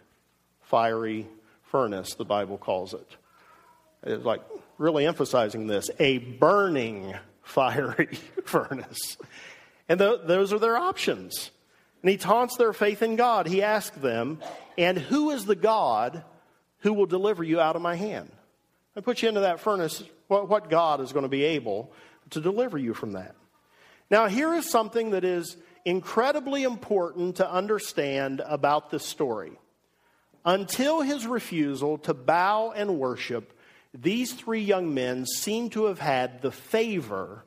fiery 0.60 1.26
furnace, 1.64 2.14
the 2.14 2.24
Bible 2.24 2.58
calls 2.58 2.92
it 2.92 3.16
is 4.06 4.24
like 4.24 4.40
really 4.78 5.06
emphasizing 5.06 5.66
this 5.66 5.90
a 5.98 6.18
burning 6.18 7.14
fiery 7.42 8.18
furnace. 8.44 9.16
And 9.88 9.98
th- 9.98 10.20
those 10.24 10.52
are 10.52 10.58
their 10.58 10.76
options. 10.76 11.50
And 12.02 12.10
he 12.10 12.16
taunts 12.16 12.56
their 12.56 12.72
faith 12.72 13.02
in 13.02 13.16
God. 13.16 13.46
He 13.46 13.62
asks 13.62 13.96
them, 13.96 14.40
And 14.78 14.98
who 14.98 15.30
is 15.30 15.44
the 15.44 15.56
God 15.56 16.22
who 16.80 16.92
will 16.92 17.06
deliver 17.06 17.42
you 17.42 17.60
out 17.60 17.76
of 17.76 17.82
my 17.82 17.96
hand? 17.96 18.30
I 18.96 19.00
put 19.00 19.22
you 19.22 19.28
into 19.28 19.40
that 19.42 19.60
furnace. 19.60 20.02
What, 20.28 20.48
what 20.48 20.70
God 20.70 21.00
is 21.00 21.12
going 21.12 21.24
to 21.24 21.28
be 21.28 21.44
able 21.44 21.92
to 22.30 22.40
deliver 22.40 22.78
you 22.78 22.94
from 22.94 23.12
that? 23.12 23.34
Now, 24.10 24.26
here 24.26 24.54
is 24.54 24.70
something 24.70 25.10
that 25.10 25.24
is 25.24 25.56
incredibly 25.84 26.62
important 26.62 27.36
to 27.36 27.50
understand 27.50 28.42
about 28.44 28.90
this 28.90 29.04
story. 29.04 29.52
Until 30.44 31.00
his 31.00 31.26
refusal 31.26 31.98
to 31.98 32.14
bow 32.14 32.72
and 32.74 32.98
worship, 32.98 33.52
these 34.02 34.32
three 34.32 34.60
young 34.60 34.94
men 34.94 35.26
seem 35.26 35.70
to 35.70 35.86
have 35.86 35.98
had 35.98 36.42
the 36.42 36.50
favor 36.50 37.44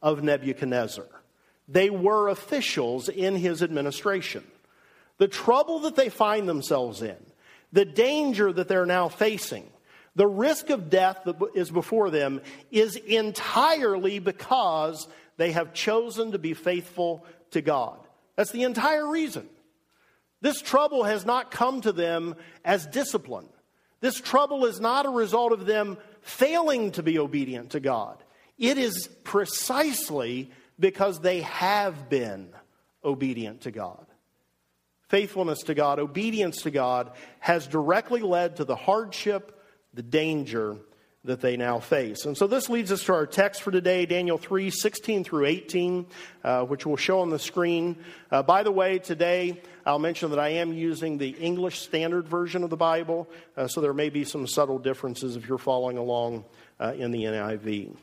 of 0.00 0.22
Nebuchadnezzar. 0.22 1.06
They 1.68 1.90
were 1.90 2.28
officials 2.28 3.08
in 3.08 3.36
his 3.36 3.62
administration. 3.62 4.44
The 5.18 5.28
trouble 5.28 5.80
that 5.80 5.96
they 5.96 6.08
find 6.08 6.48
themselves 6.48 7.02
in, 7.02 7.16
the 7.72 7.84
danger 7.84 8.52
that 8.52 8.68
they're 8.68 8.86
now 8.86 9.08
facing, 9.08 9.70
the 10.14 10.26
risk 10.26 10.70
of 10.70 10.90
death 10.90 11.20
that 11.24 11.36
is 11.54 11.70
before 11.70 12.10
them 12.10 12.42
is 12.70 12.96
entirely 12.96 14.18
because 14.18 15.08
they 15.36 15.52
have 15.52 15.72
chosen 15.72 16.32
to 16.32 16.38
be 16.38 16.54
faithful 16.54 17.24
to 17.52 17.62
God. 17.62 17.98
That's 18.36 18.50
the 18.50 18.64
entire 18.64 19.08
reason. 19.08 19.48
This 20.40 20.60
trouble 20.60 21.04
has 21.04 21.24
not 21.24 21.50
come 21.50 21.80
to 21.82 21.92
them 21.92 22.34
as 22.64 22.86
discipline. 22.86 23.48
This 24.02 24.20
trouble 24.20 24.66
is 24.66 24.80
not 24.80 25.06
a 25.06 25.10
result 25.10 25.52
of 25.52 25.64
them 25.64 25.96
failing 26.20 26.90
to 26.92 27.04
be 27.04 27.20
obedient 27.20 27.70
to 27.70 27.80
God. 27.80 28.22
It 28.58 28.76
is 28.76 29.08
precisely 29.22 30.50
because 30.78 31.20
they 31.20 31.42
have 31.42 32.10
been 32.10 32.50
obedient 33.04 33.62
to 33.62 33.70
God. 33.70 34.04
Faithfulness 35.08 35.60
to 35.64 35.74
God, 35.74 36.00
obedience 36.00 36.62
to 36.62 36.72
God 36.72 37.12
has 37.38 37.68
directly 37.68 38.22
led 38.22 38.56
to 38.56 38.64
the 38.64 38.74
hardship, 38.74 39.62
the 39.94 40.02
danger, 40.02 40.78
that 41.24 41.40
they 41.40 41.56
now 41.56 41.78
face. 41.78 42.24
And 42.24 42.36
so 42.36 42.48
this 42.48 42.68
leads 42.68 42.90
us 42.90 43.04
to 43.04 43.14
our 43.14 43.26
text 43.26 43.62
for 43.62 43.70
today, 43.70 44.06
Daniel 44.06 44.38
3 44.38 44.70
16 44.70 45.22
through 45.22 45.46
18, 45.46 46.06
uh, 46.42 46.64
which 46.64 46.84
we'll 46.84 46.96
show 46.96 47.20
on 47.20 47.30
the 47.30 47.38
screen. 47.38 47.96
Uh, 48.30 48.42
by 48.42 48.64
the 48.64 48.72
way, 48.72 48.98
today 48.98 49.60
I'll 49.86 50.00
mention 50.00 50.30
that 50.30 50.40
I 50.40 50.48
am 50.48 50.72
using 50.72 51.18
the 51.18 51.30
English 51.30 51.78
Standard 51.80 52.26
Version 52.26 52.64
of 52.64 52.70
the 52.70 52.76
Bible, 52.76 53.28
uh, 53.56 53.68
so 53.68 53.80
there 53.80 53.94
may 53.94 54.08
be 54.08 54.24
some 54.24 54.48
subtle 54.48 54.80
differences 54.80 55.36
if 55.36 55.48
you're 55.48 55.58
following 55.58 55.96
along 55.96 56.44
uh, 56.80 56.92
in 56.96 57.12
the 57.12 57.22
NIV. 57.24 57.94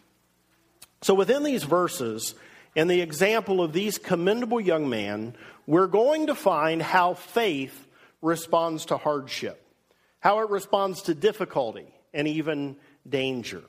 So 1.02 1.14
within 1.14 1.44
these 1.44 1.64
verses, 1.64 2.36
and 2.76 2.90
the 2.90 3.02
example 3.02 3.62
of 3.62 3.74
these 3.74 3.98
commendable 3.98 4.62
young 4.62 4.90
men, 4.90 5.36
we're 5.68 5.88
going 5.88 6.28
to 6.28 6.36
find 6.36 6.82
how 6.82 7.16
faith 7.16 7.88
responds 8.22 8.86
to 8.86 8.98
hardship, 8.98 9.62
how 10.22 10.40
it 10.40 10.50
responds 10.50 11.02
to 11.04 11.14
difficulty, 11.14 11.94
and 12.14 12.28
even 12.28 12.78
danger. 13.10 13.64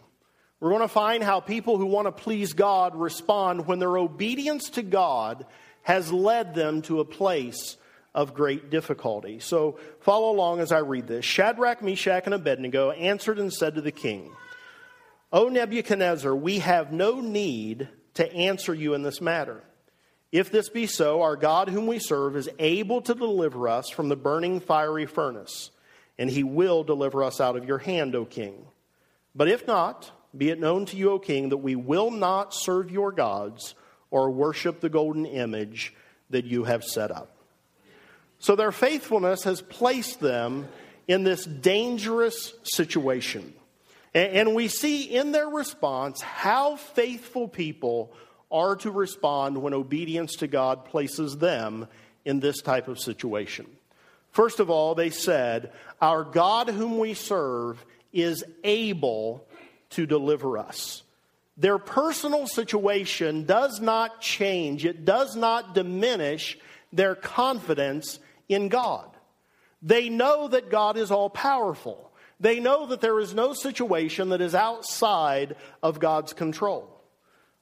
We're 0.61 0.71
going 0.71 0.83
to 0.83 0.89
find 0.89 1.23
how 1.23 1.41
people 1.41 1.79
who 1.79 1.87
want 1.87 2.07
to 2.07 2.13
please 2.13 2.53
God 2.53 2.95
respond 2.95 3.67
when 3.67 3.79
their 3.79 3.97
obedience 3.97 4.71
to 4.71 4.83
God 4.83 5.47
has 5.83 6.13
led 6.13 6.55
them 6.55 6.83
to 6.83 7.01
a 7.01 7.05
place 7.05 7.77
of 8.15 8.35
great 8.35 8.71
difficulty. 8.71 9.39
So 9.39 9.79
follow 10.01 10.31
along 10.31 10.61
as 10.61 10.73
I 10.73 10.79
read 10.79 11.07
this. 11.07 11.25
Shadrach, 11.25 11.83
Meshach, 11.83 12.25
and 12.27 12.35
Abednego 12.35 12.91
answered 12.91 13.39
and 13.39 13.53
said 13.53 13.77
to 13.77 13.81
the 13.81 13.93
king, 13.93 14.31
O 15.33 15.49
Nebuchadnezzar, 15.49 16.35
we 16.35 16.59
have 16.59 16.93
no 16.93 17.21
need 17.21 17.89
to 18.15 18.33
answer 18.33 18.75
you 18.75 18.95
in 18.95 19.03
this 19.03 19.21
matter. 19.21 19.63
If 20.33 20.51
this 20.51 20.69
be 20.69 20.87
so, 20.87 21.23
our 21.23 21.37
God, 21.37 21.69
whom 21.69 21.87
we 21.87 21.99
serve, 21.99 22.37
is 22.37 22.49
able 22.59 23.01
to 23.03 23.15
deliver 23.15 23.69
us 23.69 23.89
from 23.91 24.09
the 24.09 24.17
burning 24.17 24.61
fiery 24.61 25.07
furnace, 25.07 25.71
and 26.19 26.29
he 26.29 26.45
will 26.45 26.85
deliver 26.85 27.25
us 27.25 27.41
out 27.41 27.57
of 27.57 27.65
your 27.65 27.79
hand, 27.79 28.15
O 28.15 28.25
king. 28.25 28.67
But 29.35 29.49
if 29.49 29.67
not, 29.67 30.11
be 30.37 30.51
it 30.51 30.61
known 30.61 30.87
to 30.87 30.97
you, 30.97 31.11
O 31.13 31.19
king, 31.19 31.51
that 31.51 31.59
we 31.59 31.77
will 31.77 32.11
not 32.11 32.55
serve 32.55 32.91
your 32.91 33.13
gods 33.13 33.75
or 34.11 34.31
worship 34.31 34.81
the 34.81 34.89
golden 34.89 35.27
image 35.27 35.95
that 36.31 36.45
you 36.45 36.65
have 36.65 36.85
set 36.85 37.11
up. 37.11 37.37
So 38.39 38.57
their 38.57 38.73
faithfulness 38.73 39.45
has 39.45 39.61
placed 39.61 40.21
them 40.21 40.69
in 41.07 41.25
this 41.25 41.45
dangerous 41.45 42.55
situation. 42.65 43.53
And 44.15 44.55
we 44.55 44.69
see 44.69 45.05
in 45.05 45.31
their 45.33 45.49
response 45.49 46.21
how 46.21 46.77
faithful 46.77 47.47
people 47.47 48.13
are 48.51 48.75
to 48.77 48.91
respond 48.91 49.61
when 49.61 49.75
obedience 49.75 50.37
to 50.37 50.49
God 50.49 50.85
places 50.85 51.37
them 51.37 51.87
in 52.25 52.41
this 52.41 52.61
type 52.61 52.89
of 52.89 52.99
situation. 52.99 53.67
First 54.33 54.59
of 54.59 54.71
all, 54.71 54.95
they 54.95 55.11
said, 55.11 55.73
Our 56.01 56.25
God 56.25 56.69
whom 56.69 56.99
we 56.99 57.15
serve 57.15 57.85
is 58.13 58.45
able 58.65 59.47
to 59.91 60.07
deliver 60.07 60.59
us. 60.59 61.03
Their 61.57 61.79
personal 61.79 62.47
situation 62.47 63.45
does 63.45 63.81
not 63.81 64.21
change, 64.21 64.85
it 64.85 65.05
does 65.05 65.37
not 65.37 65.75
diminish 65.75 66.59
their 66.93 67.15
confidence 67.15 68.19
in 68.49 68.69
God. 68.69 69.09
They 69.83 70.09
know 70.09 70.49
that 70.49 70.71
God 70.71 70.97
is 70.97 71.11
all 71.11 71.31
powerful. 71.31 72.11
They 72.39 72.59
know 72.59 72.87
that 72.87 73.03
there 73.03 73.21
is 73.21 73.35
no 73.35 73.53
situation 73.53 74.31
that 74.31 74.41
is 74.41 74.55
outside 74.55 75.57
of 75.83 76.01
God's 76.01 76.33
control. 76.33 76.89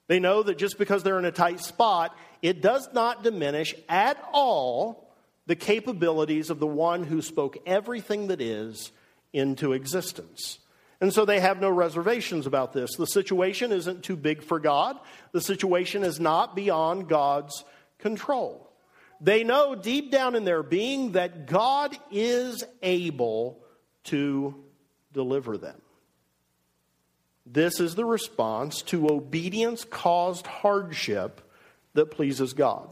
They 0.07 0.21
know 0.21 0.43
that 0.43 0.59
just 0.59 0.79
because 0.79 1.03
they're 1.03 1.19
in 1.19 1.25
a 1.25 1.33
tight 1.33 1.61
spot, 1.61 2.17
it 2.41 2.61
does 2.63 2.89
not 2.93 3.25
diminish 3.25 3.75
at 3.89 4.23
all 4.33 5.13
the 5.47 5.57
capabilities 5.57 6.51
of 6.51 6.61
the 6.61 6.67
one 6.67 7.03
who 7.03 7.23
spoke 7.23 7.59
everything 7.67 8.29
that 8.29 8.41
is 8.41 8.93
into 9.33 9.73
existence. 9.73 10.59
And 11.01 11.13
so 11.13 11.25
they 11.25 11.41
have 11.41 11.61
no 11.61 11.71
reservations 11.71 12.47
about 12.47 12.73
this. 12.73 12.97
The 12.97 13.07
situation 13.07 13.71
isn't 13.71 14.03
too 14.03 14.17
big 14.17 14.43
for 14.43 14.59
God, 14.59 14.99
the 15.33 15.41
situation 15.41 16.03
is 16.05 16.19
not 16.19 16.57
beyond 16.57 17.09
God's 17.09 17.65
control. 17.99 18.65
They 19.21 19.43
know 19.43 19.75
deep 19.75 20.11
down 20.11 20.37
in 20.37 20.45
their 20.45 20.63
being 20.63 21.13
that 21.13 21.47
God 21.47 21.97
is 22.11 22.63
able 22.83 23.61
to 24.05 24.55
deliver 25.13 25.59
them. 25.59 25.81
This 27.45 27.81
is 27.81 27.95
the 27.95 28.05
response 28.05 28.83
to 28.83 29.09
obedience 29.09 29.85
caused 29.85 30.47
hardship 30.47 31.41
that 31.95 32.11
pleases 32.11 32.53
God. 32.53 32.89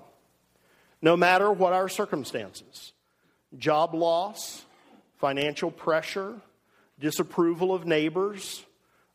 No 1.02 1.16
matter 1.16 1.52
what 1.52 1.73
our 1.73 1.88
circumstances 1.88 2.93
job 3.57 3.95
loss, 3.95 4.65
financial 5.18 5.70
pressure, 5.70 6.35
disapproval 6.99 7.75
of 7.75 7.87
neighbors, 7.87 8.64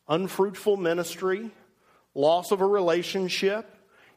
unfruitful 0.08 0.76
ministry, 0.76 1.50
loss 2.14 2.50
of 2.50 2.60
a 2.60 2.66
relationship, 2.66 3.68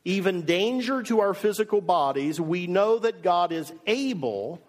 even 0.03 0.43
danger 0.43 1.01
to 1.03 1.21
our 1.21 1.33
physical 1.33 1.81
bodies, 1.81 2.39
we 2.39 2.67
know 2.67 2.99
that 2.99 3.23
God 3.23 3.51
is 3.51 3.73
able 3.87 4.61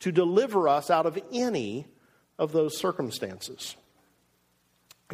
to 0.00 0.12
deliver 0.12 0.68
us 0.68 0.90
out 0.90 1.06
of 1.06 1.18
any 1.32 1.86
of 2.38 2.52
those 2.52 2.78
circumstances. 2.78 3.76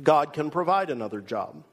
God 0.02 0.32
can 0.32 0.50
provide 0.50 0.90
another 0.90 1.20
job. 1.20 1.64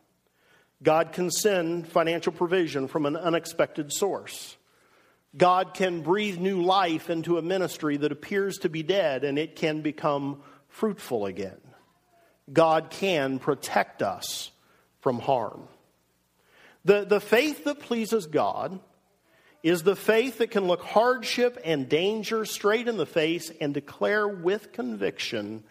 God 0.84 1.12
can 1.12 1.30
send 1.30 1.88
financial 1.88 2.32
provision 2.32 2.88
from 2.88 3.06
an 3.06 3.16
unexpected 3.16 3.92
source. 3.92 4.56
God 5.36 5.74
can 5.74 6.02
breathe 6.02 6.40
new 6.40 6.62
life 6.62 7.10
into 7.10 7.38
a 7.38 7.42
ministry 7.42 7.98
that 7.98 8.12
appears 8.12 8.60
to 8.60 8.70
be 8.70 8.84
dead 8.84 9.24
and 9.24 9.40
it 9.40 9.56
can 9.56 9.82
become 9.82 10.42
fruitful 10.68 11.26
again. 11.26 11.60
God 12.52 12.90
can 12.90 13.40
protect 13.40 14.02
us 14.02 14.52
from 15.00 15.20
harm. 15.20 15.68
The, 16.84 17.06
the 17.06 17.22
faith 17.22 17.64
that 17.66 17.80
pleases 17.80 18.26
God 18.26 18.80
is 19.64 19.84
the 19.84 19.96
faith 19.96 20.40
that 20.40 20.52
can 20.52 20.66
look 20.66 20.82
hardship 20.82 21.60
and 21.64 21.88
danger 21.88 22.46
straight 22.46 22.88
in 22.88 22.98
the 22.98 23.06
face 23.06 23.52
and 23.62 23.74
declare 23.74 24.28
with 24.28 24.74
conviction 24.74 25.64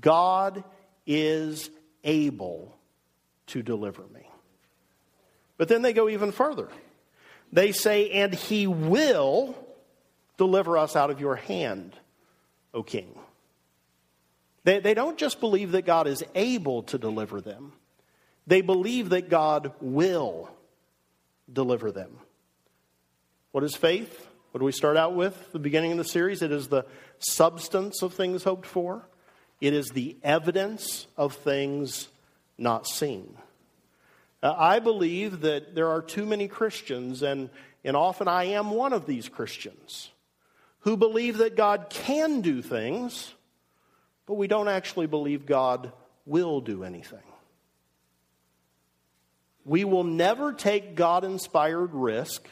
God 0.00 0.64
is 1.06 1.70
able 2.04 2.76
to 3.46 3.62
deliver 3.62 4.02
me. 4.12 4.28
But 5.56 5.68
then 5.68 5.82
they 5.82 5.92
go 5.92 6.08
even 6.08 6.32
further. 6.32 6.68
They 7.52 7.72
say, 7.72 8.10
and 8.10 8.34
he 8.34 8.66
will 8.66 9.56
deliver 10.36 10.76
us 10.76 10.96
out 10.96 11.10
of 11.10 11.20
your 11.20 11.36
hand, 11.36 11.94
O 12.74 12.82
king. 12.82 13.18
They, 14.64 14.80
they 14.80 14.94
don't 14.94 15.16
just 15.16 15.40
believe 15.40 15.72
that 15.72 15.86
God 15.86 16.06
is 16.06 16.22
able 16.34 16.82
to 16.84 16.98
deliver 16.98 17.40
them, 17.40 17.72
they 18.46 18.60
believe 18.60 19.10
that 19.10 19.28
God 19.28 19.72
will 19.80 20.50
deliver 21.50 21.90
them. 21.90 22.18
What 23.52 23.64
is 23.64 23.74
faith? 23.74 24.26
What 24.50 24.60
do 24.60 24.64
we 24.64 24.72
start 24.72 24.96
out 24.96 25.14
with 25.14 25.52
the 25.52 25.58
beginning 25.58 25.92
of 25.92 25.98
the 25.98 26.04
series? 26.04 26.40
It 26.40 26.52
is 26.52 26.68
the 26.68 26.86
substance 27.18 28.02
of 28.02 28.14
things 28.14 28.44
hoped 28.44 28.66
for. 28.66 29.06
It 29.60 29.74
is 29.74 29.90
the 29.90 30.16
evidence 30.22 31.06
of 31.16 31.34
things 31.34 32.08
not 32.56 32.86
seen. 32.86 33.36
Uh, 34.42 34.54
I 34.56 34.78
believe 34.78 35.40
that 35.40 35.74
there 35.74 35.88
are 35.88 36.02
too 36.02 36.24
many 36.24 36.48
Christians, 36.48 37.22
and, 37.22 37.50
and 37.84 37.96
often 37.96 38.28
I 38.28 38.44
am 38.44 38.70
one 38.70 38.92
of 38.92 39.06
these 39.06 39.28
Christians, 39.28 40.10
who 40.80 40.96
believe 40.96 41.38
that 41.38 41.56
God 41.56 41.86
can 41.90 42.40
do 42.40 42.62
things, 42.62 43.34
but 44.26 44.34
we 44.34 44.46
don't 44.46 44.68
actually 44.68 45.06
believe 45.06 45.44
God 45.44 45.92
will 46.24 46.60
do 46.60 46.84
anything. 46.84 47.18
We 49.64 49.84
will 49.84 50.04
never 50.04 50.52
take 50.52 50.94
God 50.94 51.24
inspired 51.24 51.92
risk, 51.92 52.48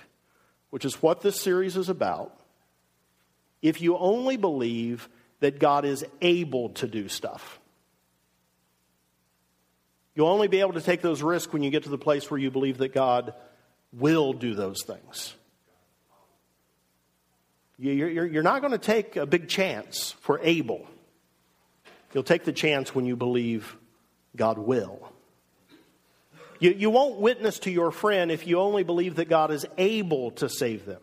which 0.70 0.84
is 0.84 1.00
what 1.00 1.20
this 1.20 1.40
series 1.40 1.76
is 1.76 1.88
about, 1.88 2.38
if 3.62 3.80
you 3.80 3.96
only 3.96 4.36
believe 4.36 5.08
that 5.40 5.58
God 5.58 5.84
is 5.84 6.04
able 6.20 6.70
to 6.70 6.86
do 6.86 7.08
stuff. 7.08 7.60
You'll 10.16 10.28
only 10.28 10.48
be 10.48 10.60
able 10.60 10.72
to 10.72 10.80
take 10.80 11.02
those 11.02 11.22
risks 11.22 11.52
when 11.52 11.62
you 11.62 11.70
get 11.70 11.82
to 11.82 11.90
the 11.90 11.98
place 11.98 12.30
where 12.30 12.40
you 12.40 12.50
believe 12.50 12.78
that 12.78 12.94
God 12.94 13.34
will 13.92 14.32
do 14.32 14.54
those 14.54 14.82
things. 14.82 15.34
You're 17.78 18.42
not 18.42 18.62
going 18.62 18.72
to 18.72 18.78
take 18.78 19.16
a 19.16 19.26
big 19.26 19.48
chance 19.48 20.12
for 20.22 20.40
able. 20.42 20.88
You'll 22.14 22.22
take 22.22 22.44
the 22.44 22.52
chance 22.52 22.94
when 22.94 23.04
you 23.04 23.14
believe 23.14 23.76
God 24.34 24.56
will. 24.56 25.12
You, 26.60 26.70
you 26.70 26.88
won't 26.88 27.20
witness 27.20 27.58
to 27.60 27.70
your 27.70 27.90
friend 27.90 28.30
if 28.30 28.46
you 28.46 28.58
only 28.58 28.82
believe 28.82 29.16
that 29.16 29.28
God 29.28 29.50
is 29.50 29.66
able 29.76 30.30
to 30.32 30.48
save 30.48 30.86
them. 30.86 31.02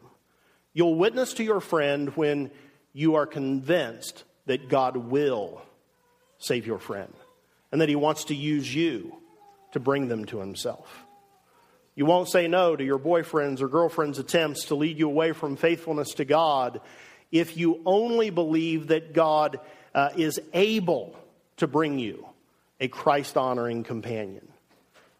You'll 0.73 0.95
witness 0.95 1.35
to 1.35 1.43
your 1.43 1.61
friend 1.61 2.09
when 2.17 2.49
you 2.93 3.13
are 3.15 3.27
convinced 3.27 4.23
that 4.47 4.69
God 4.69 4.97
will 4.97 5.61
save 6.39 6.65
your 6.65 6.79
friend 6.79 7.13
and 7.73 7.81
that 7.81 7.89
He 7.89 7.95
wants 7.95 8.25
to 8.25 8.35
use 8.35 8.73
you 8.73 9.17
to 9.71 9.79
bring 9.79 10.07
them 10.07 10.25
to 10.25 10.39
Himself. 10.39 11.05
You 11.95 12.05
won't 12.05 12.29
say 12.29 12.47
no 12.47 12.75
to 12.75 12.83
your 12.83 12.99
boyfriend's 12.99 13.63
or 13.63 13.67
girlfriend's 13.67 14.19
attempts 14.19 14.65
to 14.65 14.75
lead 14.75 14.99
you 14.99 15.07
away 15.07 15.31
from 15.31 15.55
faithfulness 15.55 16.13
to 16.15 16.25
God 16.25 16.81
if 17.31 17.57
you 17.57 17.81
only 17.83 18.29
believe 18.29 18.87
that 18.87 19.13
God 19.13 19.59
uh, 19.95 20.11
is 20.15 20.39
able 20.53 21.17
to 21.57 21.65
bring 21.65 21.97
you 21.97 22.27
a 22.79 22.87
Christ 22.87 23.37
honoring 23.37 23.83
companion. 23.83 24.47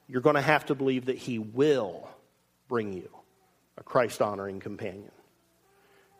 You're 0.08 0.22
going 0.22 0.36
to 0.36 0.42
have 0.42 0.68
to 0.68 0.76
believe 0.76 1.06
that 1.06 1.18
He 1.18 1.40
will 1.40 2.08
bring 2.70 2.94
you 2.94 3.10
a 3.80 3.84
Christ 3.84 4.22
honoring 4.22 4.60
companion. 4.60 5.12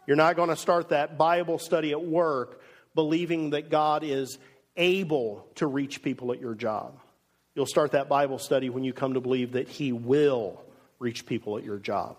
You're 0.08 0.18
not 0.18 0.36
going 0.36 0.50
to 0.50 0.56
start 0.56 0.90
that 0.90 1.16
Bible 1.16 1.60
study 1.60 1.92
at 1.92 2.04
work 2.04 2.60
believing 2.96 3.52
that 3.52 3.70
God 3.70 4.04
is 4.04 4.40
able 4.76 5.48
to 5.56 5.68
reach 5.68 6.02
people 6.02 6.32
at 6.32 6.42
your 6.42 6.56
job. 6.56 7.00
You'll 7.56 7.66
start 7.66 7.92
that 7.92 8.10
Bible 8.10 8.40
study 8.40 8.70
when 8.70 8.84
you 8.84 8.94
come 8.94 9.14
to 9.14 9.22
believe 9.22 9.54
that 9.54 9.68
He 9.68 9.92
will 9.92 10.62
reach 11.00 11.26
people 11.26 11.58
at 11.58 11.64
your 11.64 11.78
job. 11.78 12.18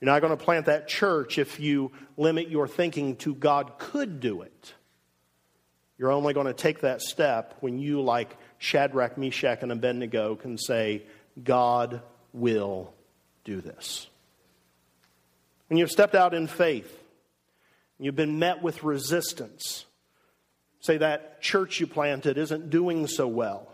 You're 0.00 0.06
not 0.12 0.20
going 0.20 0.36
to 0.36 0.42
plant 0.42 0.66
that 0.66 0.86
church 0.86 1.38
if 1.38 1.58
you 1.58 1.90
limit 2.16 2.48
your 2.48 2.68
thinking 2.68 3.16
to 3.16 3.34
God 3.34 3.78
could 3.78 4.20
do 4.20 4.42
it. 4.42 4.74
You're 5.98 6.12
only 6.12 6.34
going 6.34 6.46
to 6.46 6.54
take 6.54 6.82
that 6.82 7.02
step 7.02 7.56
when 7.60 7.78
you, 7.78 8.00
like 8.00 8.36
Shadrach, 8.58 9.18
Meshach, 9.18 9.62
and 9.62 9.72
Abednego, 9.72 10.36
can 10.36 10.56
say, 10.56 11.02
God 11.42 12.02
will 12.32 12.94
do 13.44 13.60
this. 13.60 14.06
When 15.68 15.78
you've 15.78 15.90
stepped 15.90 16.14
out 16.14 16.34
in 16.34 16.46
faith, 16.46 16.96
you've 17.98 18.14
been 18.14 18.38
met 18.38 18.62
with 18.62 18.84
resistance. 18.84 19.84
Say 20.80 20.98
that 20.98 21.40
church 21.40 21.80
you 21.80 21.86
planted 21.86 22.38
isn't 22.38 22.70
doing 22.70 23.06
so 23.06 23.26
well. 23.26 23.72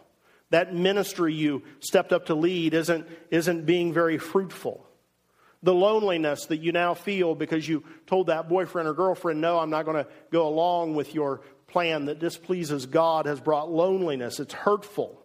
That 0.51 0.75
ministry 0.75 1.35
you 1.35 1.63
stepped 1.81 2.13
up 2.13 2.27
to 2.27 2.35
lead 2.35 2.75
isn't, 2.75 3.07
isn't 3.31 3.67
being 3.67 3.93
very 3.93 4.19
fruitful. 4.19 4.87
The 5.63 5.75
loneliness 5.75 6.47
that 6.47 6.59
you 6.59 6.73
now 6.73 6.95
feel 6.95 7.35
because 7.35 7.67
you 7.69 7.85
told 8.07 8.27
that 8.27 8.49
boyfriend 8.49 8.87
or 8.87 8.95
girlfriend, 8.95 9.41
no, 9.41 9.59
I'm 9.59 9.71
not 9.71 9.85
going 9.85 10.05
to 10.05 10.11
go 10.31 10.47
along 10.47 10.95
with 10.95 11.15
your 11.15 11.41
plan 11.67 12.05
that 12.07 12.19
displeases 12.19 12.87
God 12.87 13.27
has 13.27 13.41
brought 13.41 13.71
loneliness. 13.71 14.39
It's 14.39 14.55
hurtful. 14.55 15.21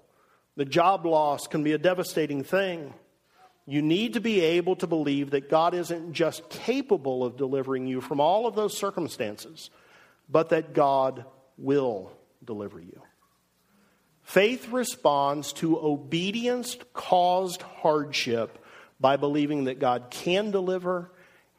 The 0.55 0.65
job 0.65 1.05
loss 1.05 1.47
can 1.47 1.63
be 1.63 1.73
a 1.73 1.77
devastating 1.77 2.43
thing. 2.43 2.93
You 3.65 3.83
need 3.83 4.13
to 4.13 4.19
be 4.19 4.41
able 4.41 4.75
to 4.77 4.87
believe 4.87 5.29
that 5.31 5.49
God 5.49 5.75
isn't 5.75 6.13
just 6.13 6.49
capable 6.49 7.23
of 7.23 7.37
delivering 7.37 7.85
you 7.85 8.01
from 8.01 8.19
all 8.19 8.47
of 8.47 8.55
those 8.55 8.75
circumstances, 8.75 9.69
but 10.27 10.49
that 10.49 10.73
God 10.73 11.25
will 11.59 12.11
deliver 12.43 12.79
you. 12.79 13.01
Faith 14.23 14.69
responds 14.69 15.53
to 15.53 15.79
obedience 15.79 16.77
caused 16.93 17.61
hardship 17.61 18.63
by 18.99 19.17
believing 19.17 19.63
that 19.63 19.79
God 19.79 20.07
can 20.11 20.51
deliver 20.51 21.11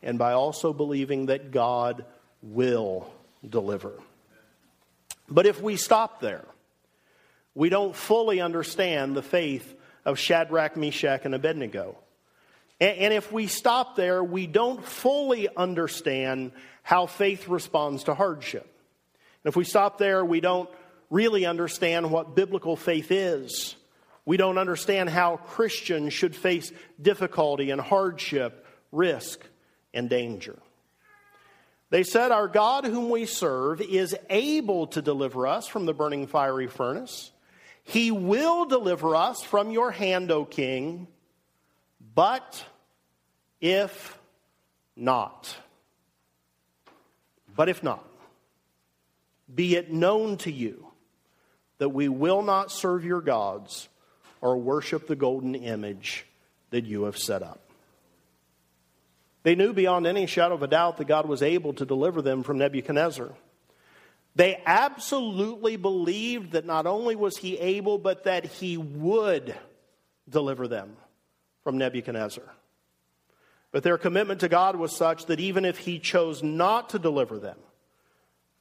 and 0.03 0.19
by 0.19 0.33
also 0.33 0.73
believing 0.73 1.27
that 1.27 1.51
God 1.51 2.05
will 2.43 3.13
deliver. 3.49 3.93
But 5.29 5.47
if 5.47 5.61
we 5.61 5.77
stop 5.77 6.21
there, 6.21 6.45
we 7.55 7.69
don't 7.69 7.95
fully 7.95 8.41
understand 8.41 9.17
the 9.17 9.23
faith 9.23 9.75
of 10.05 10.19
Shadrach, 10.19 10.77
Meshach, 10.77 11.25
and 11.25 11.35
Abednego. 11.35 11.97
And, 12.81 13.13
if 13.13 13.31
we 13.31 13.47
stop 13.47 13.95
there, 13.95 14.25
we 14.25 14.47
don't 14.47 14.83
fully 14.83 15.55
understand 15.55 16.53
how 16.83 17.05
faith 17.05 17.47
responds 17.47 18.05
to 18.05 18.15
hardship. 18.15 18.67
And 19.45 19.51
if 19.51 19.57
we 19.57 19.65
stop 19.65 19.99
there, 19.99 20.25
we 20.25 20.41
don't 20.41 20.69
really 21.09 21.47
understand 21.47 22.11
what 22.11 22.35
biblical 22.35 22.77
faith 22.77 23.11
is. 23.11 23.77
We 24.25 24.37
don't 24.37 24.59
understand 24.59 25.11
how 25.11 25.39
Christians 25.39 26.13
should 26.13 26.37
face 26.37 26.73
difficulty 27.01 27.71
and 27.71 27.81
hardship, 27.81 28.67
risk, 28.93 29.41
and 29.93 30.09
danger. 30.09 30.59
They 31.91 32.05
said, 32.05 32.31
Our 32.31 32.47
God, 32.47 32.85
whom 32.85 33.11
we 33.11 33.27
serve, 33.27 33.81
is 33.81 34.15
able 34.29 34.87
to 34.89 35.03
deliver 35.03 35.47
us 35.47 35.67
from 35.67 35.87
the 35.87 35.95
burning 35.95 36.27
fiery 36.27 36.69
furnace. 36.69 37.33
He 37.83 38.13
will 38.13 38.67
deliver 38.67 39.17
us 39.17 39.43
from 39.43 39.71
your 39.71 39.91
hand, 39.91 40.31
O 40.31 40.45
king. 40.45 41.09
But 42.15 42.65
if 43.61 44.19
not, 44.97 45.57
But 47.57 47.69
if 47.69 47.83
not, 47.83 48.10
be 49.55 49.77
it 49.77 49.93
known 49.93 50.37
to 50.39 50.53
you 50.53 50.87
that 51.79 51.89
we 51.89 52.09
will 52.09 52.43
not 52.43 52.71
serve 52.71 53.05
your 53.05 53.21
gods 53.21 53.89
or 54.41 54.59
worship 54.59 55.07
the 55.07 55.17
golden 55.17 55.55
image 55.55 56.27
that 56.71 56.85
you 56.85 57.05
have 57.05 57.19
set 57.19 57.43
up. 57.43 57.61
They 59.43 59.55
knew 59.55 59.73
beyond 59.73 60.07
any 60.07 60.27
shadow 60.27 60.55
of 60.55 60.63
a 60.63 60.69
doubt 60.69 60.99
that 60.99 61.09
God 61.09 61.27
was 61.27 61.43
able 61.43 61.73
to 61.75 61.87
deliver 61.87 62.21
them 62.21 62.43
from 62.43 62.59
Nebuchadnezzar. 62.59 63.31
They 64.37 64.63
absolutely 64.65 65.77
believed 65.77 66.53
that 66.53 66.67
not 66.67 66.87
only 66.87 67.17
was 67.17 67.37
he 67.37 67.59
able, 67.59 67.99
but 67.99 68.25
that 68.25 68.45
he 68.45 68.77
would 68.77 69.55
deliver 70.29 70.69
them 70.69 70.97
from 71.65 71.79
Nebuchadnezzar. 71.79 72.45
But 73.73 73.83
their 73.83 73.99
commitment 73.99 74.41
to 74.41 74.49
God 74.49 74.77
was 74.77 74.95
such 74.95 75.27
that 75.27 75.41
even 75.41 75.65
if 75.65 75.79
he 75.79 75.99
chose 75.99 76.43
not 76.43 76.91
to 76.91 76.99
deliver 76.99 77.39
them, 77.39 77.57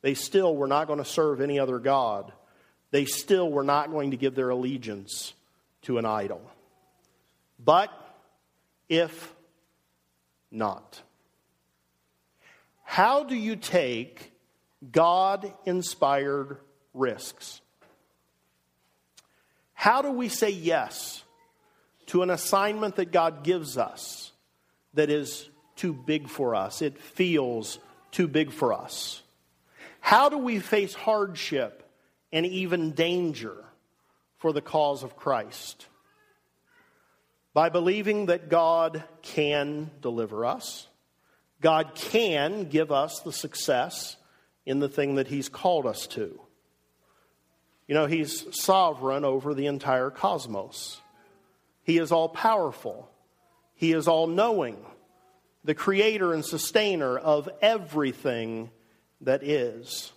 they 0.01 0.13
still 0.13 0.55
were 0.55 0.67
not 0.67 0.87
going 0.87 0.99
to 0.99 1.05
serve 1.05 1.41
any 1.41 1.59
other 1.59 1.79
God. 1.79 2.31
They 2.91 3.05
still 3.05 3.51
were 3.51 3.63
not 3.63 3.91
going 3.91 4.11
to 4.11 4.17
give 4.17 4.35
their 4.35 4.49
allegiance 4.49 5.33
to 5.83 5.97
an 5.97 6.05
idol. 6.05 6.41
But 7.63 7.91
if 8.87 9.33
not, 10.51 11.01
how 12.83 13.23
do 13.23 13.35
you 13.35 13.55
take 13.55 14.31
God 14.91 15.53
inspired 15.65 16.57
risks? 16.93 17.61
How 19.73 20.01
do 20.01 20.11
we 20.11 20.27
say 20.27 20.49
yes 20.49 21.23
to 22.07 22.23
an 22.23 22.29
assignment 22.29 22.95
that 22.95 23.11
God 23.11 23.43
gives 23.43 23.77
us 23.77 24.31
that 24.93 25.09
is 25.09 25.49
too 25.75 25.93
big 25.93 26.29
for 26.29 26.55
us? 26.55 26.81
It 26.81 26.99
feels 26.99 27.79
too 28.11 28.27
big 28.27 28.51
for 28.51 28.73
us. 28.73 29.21
How 29.99 30.29
do 30.29 30.37
we 30.37 30.59
face 30.59 30.93
hardship 30.93 31.87
and 32.31 32.45
even 32.45 32.91
danger 32.91 33.55
for 34.37 34.53
the 34.53 34.61
cause 34.61 35.03
of 35.03 35.15
Christ? 35.15 35.87
By 37.53 37.69
believing 37.69 38.27
that 38.27 38.49
God 38.49 39.03
can 39.21 39.91
deliver 40.01 40.45
us, 40.45 40.87
God 41.61 41.93
can 41.95 42.69
give 42.69 42.91
us 42.91 43.19
the 43.21 43.33
success 43.33 44.15
in 44.65 44.79
the 44.79 44.89
thing 44.89 45.15
that 45.15 45.27
He's 45.27 45.49
called 45.49 45.85
us 45.85 46.07
to. 46.07 46.39
You 47.87 47.95
know, 47.95 48.05
He's 48.05 48.45
sovereign 48.51 49.25
over 49.25 49.53
the 49.53 49.65
entire 49.65 50.09
cosmos, 50.09 51.01
He 51.83 51.97
is 51.97 52.11
all 52.11 52.29
powerful, 52.29 53.09
He 53.73 53.93
is 53.93 54.07
all 54.07 54.27
knowing, 54.27 54.77
the 55.63 55.75
creator 55.75 56.33
and 56.33 56.45
sustainer 56.45 57.17
of 57.17 57.49
everything 57.61 58.69
that 59.21 59.43
is. 59.43 60.11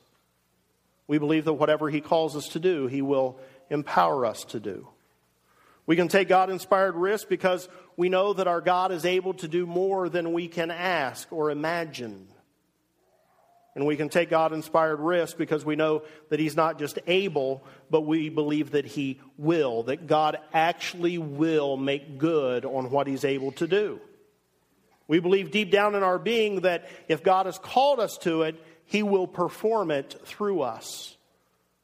We 1.07 1.19
believe 1.19 1.45
that 1.45 1.55
whatever 1.55 1.91
He 1.91 2.01
calls 2.01 2.37
us 2.37 2.49
to 2.49 2.61
do, 2.61 2.87
He 2.87 3.03
will 3.03 3.39
empower 3.71 4.25
us 4.25 4.45
to 4.47 4.61
do. 4.61 4.89
We 5.87 5.97
can 5.97 6.09
take 6.09 6.29
God 6.29 6.51
inspired 6.51 6.95
risks 6.95 7.27
because 7.29 7.69
we 7.97 8.09
know 8.09 8.33
that 8.33 8.47
our 8.47 8.61
God 8.61 8.93
is 8.93 9.05
able 9.05 9.35
to 9.35 9.49
do 9.49 9.67
more 9.67 10.09
than 10.09 10.33
we 10.33 10.49
can 10.49 10.71
ask 10.71 11.33
or 11.33 11.51
imagine. 11.51 12.29
And 13.75 13.87
we 13.87 13.97
can 13.97 14.09
take 14.09 14.29
God 14.31 14.53
inspired 14.53 15.01
risks 15.01 15.35
because 15.35 15.65
we 15.65 15.77
know 15.77 16.03
that 16.29 16.39
He's 16.39 16.57
not 16.57 16.79
just 16.79 16.99
able, 17.07 17.65
but 17.91 18.03
we 18.03 18.29
believe 18.29 18.73
that 18.73 18.85
He 18.85 19.21
will, 19.39 19.85
that 19.85 20.07
God 20.07 20.39
actually 20.53 21.19
will 21.19 21.77
make 21.77 22.19
good 22.19 22.65
on 22.65 22.91
what 22.91 23.07
He's 23.07 23.25
able 23.25 23.53
to 23.53 23.67
do. 23.67 24.01
We 25.09 25.21
believe 25.21 25.51
deep 25.51 25.71
down 25.71 25.95
in 25.95 26.03
our 26.03 26.19
being 26.19 26.61
that 26.61 26.89
if 27.09 27.23
God 27.23 27.47
has 27.47 27.59
called 27.59 27.99
us 27.99 28.17
to 28.19 28.43
it, 28.43 28.63
He 28.85 29.03
will 29.03 29.27
perform 29.27 29.91
it 29.91 30.15
through 30.25 30.63
us. 30.63 31.17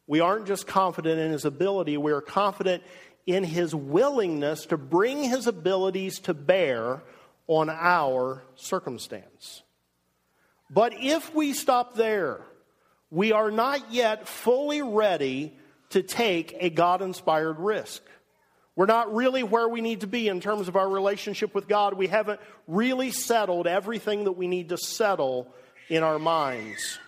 We 0.06 0.20
aren't 0.20 0.46
just 0.46 0.66
confident 0.66 1.20
in 1.20 1.32
His 1.32 1.44
ability, 1.44 1.96
we 1.96 2.12
are 2.12 2.20
confident 2.20 2.82
in 3.26 3.44
His 3.44 3.74
willingness 3.74 4.66
to 4.66 4.78
bring 4.78 5.22
His 5.22 5.46
abilities 5.46 6.18
to 6.20 6.34
bear 6.34 7.02
on 7.46 7.70
our 7.70 8.42
circumstance. 8.56 9.62
But 10.70 10.94
if 10.94 11.34
we 11.34 11.52
stop 11.52 11.94
there, 11.94 12.40
we 13.10 13.32
are 13.32 13.50
not 13.50 13.92
yet 13.92 14.28
fully 14.28 14.82
ready 14.82 15.54
to 15.90 16.02
take 16.02 16.56
a 16.60 16.68
God 16.68 17.00
inspired 17.00 17.58
risk. 17.58 18.02
We're 18.76 18.86
not 18.86 19.12
really 19.14 19.42
where 19.42 19.68
we 19.68 19.80
need 19.80 20.02
to 20.02 20.06
be 20.06 20.28
in 20.28 20.40
terms 20.40 20.68
of 20.68 20.76
our 20.76 20.88
relationship 20.88 21.54
with 21.54 21.66
God. 21.66 21.94
We 21.94 22.06
haven't 22.06 22.40
really 22.66 23.10
settled 23.10 23.66
everything 23.66 24.24
that 24.24 24.32
we 24.32 24.46
need 24.46 24.68
to 24.68 24.78
settle 24.78 25.52
in 25.88 26.02
our 26.02 26.18
minds. 26.18 26.98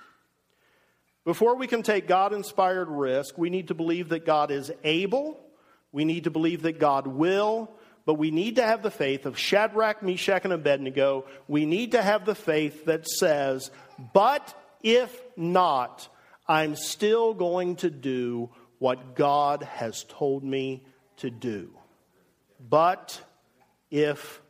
Before 1.24 1.56
we 1.56 1.66
can 1.66 1.82
take 1.82 2.08
God 2.08 2.32
inspired 2.32 2.88
risk, 2.88 3.36
we 3.36 3.50
need 3.50 3.68
to 3.68 3.74
believe 3.74 4.08
that 4.08 4.24
God 4.24 4.50
is 4.50 4.72
able, 4.82 5.38
we 5.92 6.04
need 6.04 6.24
to 6.24 6.30
believe 6.30 6.62
that 6.62 6.78
God 6.78 7.06
will, 7.06 7.70
but 8.06 8.14
we 8.14 8.30
need 8.30 8.56
to 8.56 8.62
have 8.62 8.82
the 8.82 8.90
faith 8.90 9.26
of 9.26 9.38
Shadrach, 9.38 10.02
Meshach, 10.02 10.44
and 10.44 10.52
Abednego. 10.52 11.26
We 11.46 11.66
need 11.66 11.92
to 11.92 12.02
have 12.02 12.24
the 12.24 12.34
faith 12.34 12.86
that 12.86 13.06
says, 13.06 13.70
but 14.14 14.54
if 14.82 15.20
not, 15.36 16.08
I'm 16.48 16.74
still 16.74 17.34
going 17.34 17.76
to 17.76 17.90
do 17.90 18.50
what 18.78 19.14
God 19.14 19.62
has 19.62 20.04
told 20.08 20.42
me 20.42 20.86
to 21.18 21.30
do. 21.30 21.70
But 22.58 23.20
if 23.90 24.40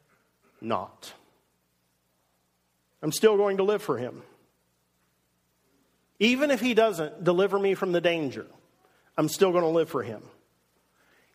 not, 0.61 1.13
I'm 3.03 3.13
still 3.13 3.37
going 3.37 3.59
to 3.59 3.63
live 3.63 3.83
for 3.83 3.99
Him. 3.99 4.23
Even 6.19 6.51
if 6.51 6.61
He 6.61 6.75
doesn't 6.75 7.25
deliver 7.25 7.59
me 7.59 7.75
from 7.75 7.93
the 7.93 8.01
danger, 8.01 8.47
I'm 9.17 9.29
still 9.29 9.53
going 9.53 9.65
to 9.65 9.69
live 9.69 9.89
for 9.89 10.03
Him. 10.03 10.23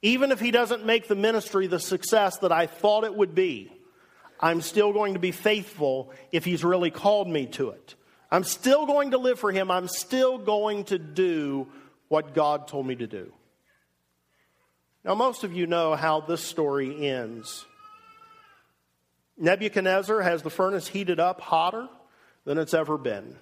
Even 0.06 0.32
if 0.32 0.40
he 0.40 0.52
doesn't 0.52 0.86
make 0.86 1.08
the 1.08 1.16
ministry 1.16 1.66
the 1.66 1.80
success 1.80 2.38
that 2.40 2.52
I 2.52 2.68
thought 2.68 3.06
it 3.06 3.16
would 3.16 3.34
be, 3.34 3.72
I'm 4.40 4.62
still 4.62 4.94
going 4.94 5.16
to 5.16 5.20
be 5.20 5.32
faithful 5.32 6.14
if 6.32 6.46
he's 6.46 6.64
really 6.64 6.92
called 6.92 7.28
me 7.28 7.48
to 7.54 7.72
it. 7.72 7.96
I'm 8.30 8.44
still 8.44 8.86
going 8.86 9.12
to 9.12 9.18
live 9.18 9.40
for 9.40 9.52
him. 9.52 9.72
I'm 9.72 9.88
still 9.88 10.38
going 10.38 10.84
to 10.86 11.00
do 11.00 11.68
what 12.08 12.36
God 12.36 12.68
told 12.68 12.86
me 12.86 12.96
to 12.98 13.08
do. 13.08 13.34
Now, 15.04 15.16
most 15.16 15.44
of 15.44 15.54
you 15.54 15.66
know 15.66 15.96
how 15.96 16.22
this 16.22 16.44
story 16.44 17.08
ends. 17.08 17.66
Nebuchadnezzar 19.38 20.22
has 20.22 20.42
the 20.42 20.50
furnace 20.50 20.88
heated 20.88 21.20
up 21.20 21.42
hotter 21.42 21.88
than 22.46 22.58
it's 22.58 22.74
ever 22.74 22.98
been. 22.98 23.36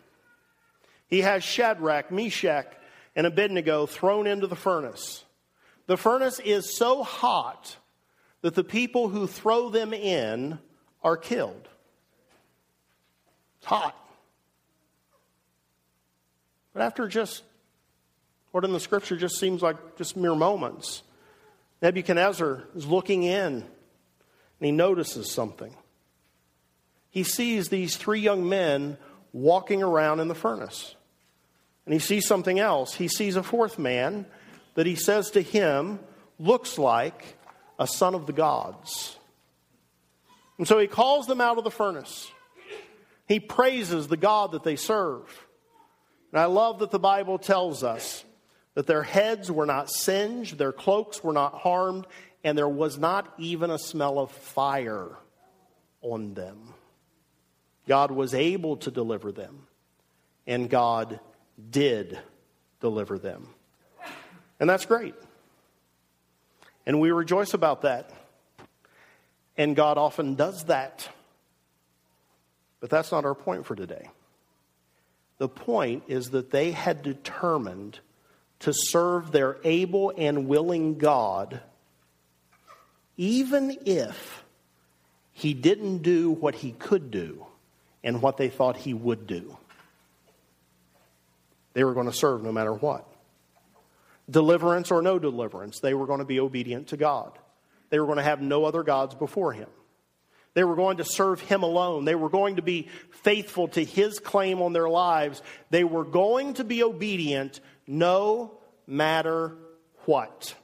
He 1.08 1.22
has 1.22 1.44
Shadrach, 1.44 2.12
Meshach, 2.12 2.68
and 3.16 3.28
Abednego 3.28 3.86
thrown 3.86 4.26
into 4.26 4.48
the 4.48 4.56
furnace. 4.56 5.24
The 5.86 5.98
furnace 5.98 6.40
is 6.40 6.76
so 6.76 7.04
hot 7.04 7.78
that 8.42 8.56
the 8.56 8.64
people 8.64 9.10
who 9.10 9.28
throw 9.28 9.70
them 9.70 9.94
in 9.94 10.58
are 11.04 11.18
killed. 11.18 11.68
It's 13.60 13.68
hot. 13.68 13.96
But 16.74 16.82
after 16.82 17.08
just 17.08 17.44
what 18.52 18.66
in 18.66 18.74
the 18.74 18.80
scripture 18.80 19.16
just 19.16 19.40
seems 19.40 19.62
like 19.62 19.98
just 19.98 20.18
mere 20.18 20.36
moments, 20.36 21.04
Nebuchadnezzar 21.82 22.64
is 22.76 22.88
looking 22.88 23.24
in 23.24 23.54
and 23.54 23.66
he 24.60 24.72
notices 24.72 25.32
something. 25.32 25.76
He 27.14 27.24
sees 27.24 27.70
these 27.70 27.96
three 27.96 28.22
young 28.22 28.50
men 28.50 28.98
walking 29.34 29.84
around 29.84 30.20
in 30.20 30.28
the 30.28 30.36
furnace. 30.36 30.96
And 31.86 31.94
he 31.94 32.00
sees 32.00 32.26
something 32.26 32.58
else. 32.58 32.96
He 32.96 33.08
sees 33.08 33.36
a 33.36 33.44
fourth 33.44 33.78
man 33.78 34.26
that 34.74 34.88
he 34.88 34.96
says 34.96 35.30
to 35.32 35.42
him 35.42 36.00
looks 36.40 36.80
like 36.80 37.38
a 37.78 37.86
son 37.86 38.16
of 38.16 38.26
the 38.26 38.34
gods. 38.34 39.16
And 40.58 40.68
so 40.68 40.80
he 40.80 40.88
calls 40.88 41.28
them 41.28 41.40
out 41.40 41.60
of 41.60 41.64
the 41.64 41.70
furnace. 41.70 42.32
He 43.28 43.40
praises 43.40 44.08
the 44.08 44.18
God 44.18 44.54
that 44.54 44.64
they 44.64 44.76
serve. 44.76 45.24
And 46.32 46.42
I 46.42 46.46
love 46.46 46.80
that 46.80 46.90
the 46.90 46.98
Bible 46.98 47.38
tells 47.38 47.84
us 47.84 48.26
that 48.74 48.88
their 48.88 49.04
heads 49.04 49.52
were 49.52 49.68
not 49.68 49.92
singed, 49.92 50.58
their 50.58 50.72
cloaks 50.72 51.24
were 51.24 51.32
not 51.32 51.54
harmed, 51.60 52.08
and 52.44 52.58
there 52.58 52.68
was 52.68 52.98
not 52.98 53.32
even 53.38 53.70
a 53.70 53.78
smell 53.78 54.18
of 54.18 54.32
fire 54.32 55.12
on 56.02 56.34
them. 56.34 56.74
God 57.88 58.12
was 58.12 58.34
able 58.34 58.78
to 58.78 58.92
deliver 58.92 59.32
them, 59.32 59.68
and 60.48 60.70
God 60.70 61.20
did 61.70 62.18
deliver 62.80 63.18
them. 63.18 63.48
And 64.60 64.70
that's 64.70 64.86
great. 64.86 65.16
And 66.86 67.00
we 67.00 67.12
rejoice 67.12 67.54
about 67.54 67.82
that. 67.82 68.10
And 69.58 69.76
God 69.76 69.98
often 69.98 70.36
does 70.36 70.66
that. 70.66 71.08
But 72.80 72.90
that's 72.90 73.12
not 73.12 73.26
our 73.26 73.36
point 73.36 73.66
for 73.66 73.76
today. 73.76 74.10
The 75.38 75.50
point 75.50 76.04
is 76.08 76.32
that 76.32 76.52
they 76.52 76.72
had 76.72 77.02
determined 77.02 78.00
to 78.60 78.74
serve 78.74 79.32
their 79.32 79.58
able 79.64 80.14
and 80.18 80.48
willing 80.48 80.98
God, 80.98 81.60
even 83.18 83.78
if 83.86 84.44
he 85.32 85.54
didn't 85.54 86.00
do 86.00 86.32
what 86.32 86.56
he 86.56 86.72
could 86.72 87.12
do 87.12 87.46
and 88.04 88.22
what 88.22 88.38
they 88.38 88.50
thought 88.50 88.78
he 88.78 88.94
would 88.94 89.28
do. 89.28 89.58
They 91.74 91.84
were 91.84 91.94
going 91.94 92.08
to 92.08 92.14
serve 92.14 92.44
no 92.44 92.52
matter 92.52 92.74
what. 92.74 93.08
Deliverance 94.30 94.92
or 94.92 95.02
no 95.02 95.20
deliverance, 95.20 95.80
they 95.80 95.94
were 95.94 96.06
going 96.06 96.20
to 96.20 96.26
be 96.26 96.40
obedient 96.40 96.90
to 96.90 96.98
God. 96.98 97.38
They 97.90 98.00
were 98.00 98.06
going 98.06 98.18
to 98.18 98.24
have 98.24 98.42
no 98.42 98.66
other 98.66 98.84
gods 98.84 99.16
before 99.16 99.54
Him. 99.54 99.70
They 100.54 100.64
were 100.64 100.76
going 100.76 100.98
to 100.98 101.06
serve 101.06 101.42
Him 101.42 101.64
alone. 101.64 102.06
They 102.06 102.16
were 102.16 102.30
going 102.30 102.58
to 102.58 102.62
be 102.62 102.88
faithful 103.24 103.68
to 103.70 103.84
His 103.84 104.20
claim 104.20 104.62
on 104.62 104.74
their 104.74 104.88
lives. 104.88 105.42
They 105.72 105.84
were 105.84 106.06
going 106.06 106.56
to 106.56 106.64
be 106.64 106.84
obedient 106.84 107.60
no 107.88 108.52
matter 108.88 109.56
what. 110.06 110.56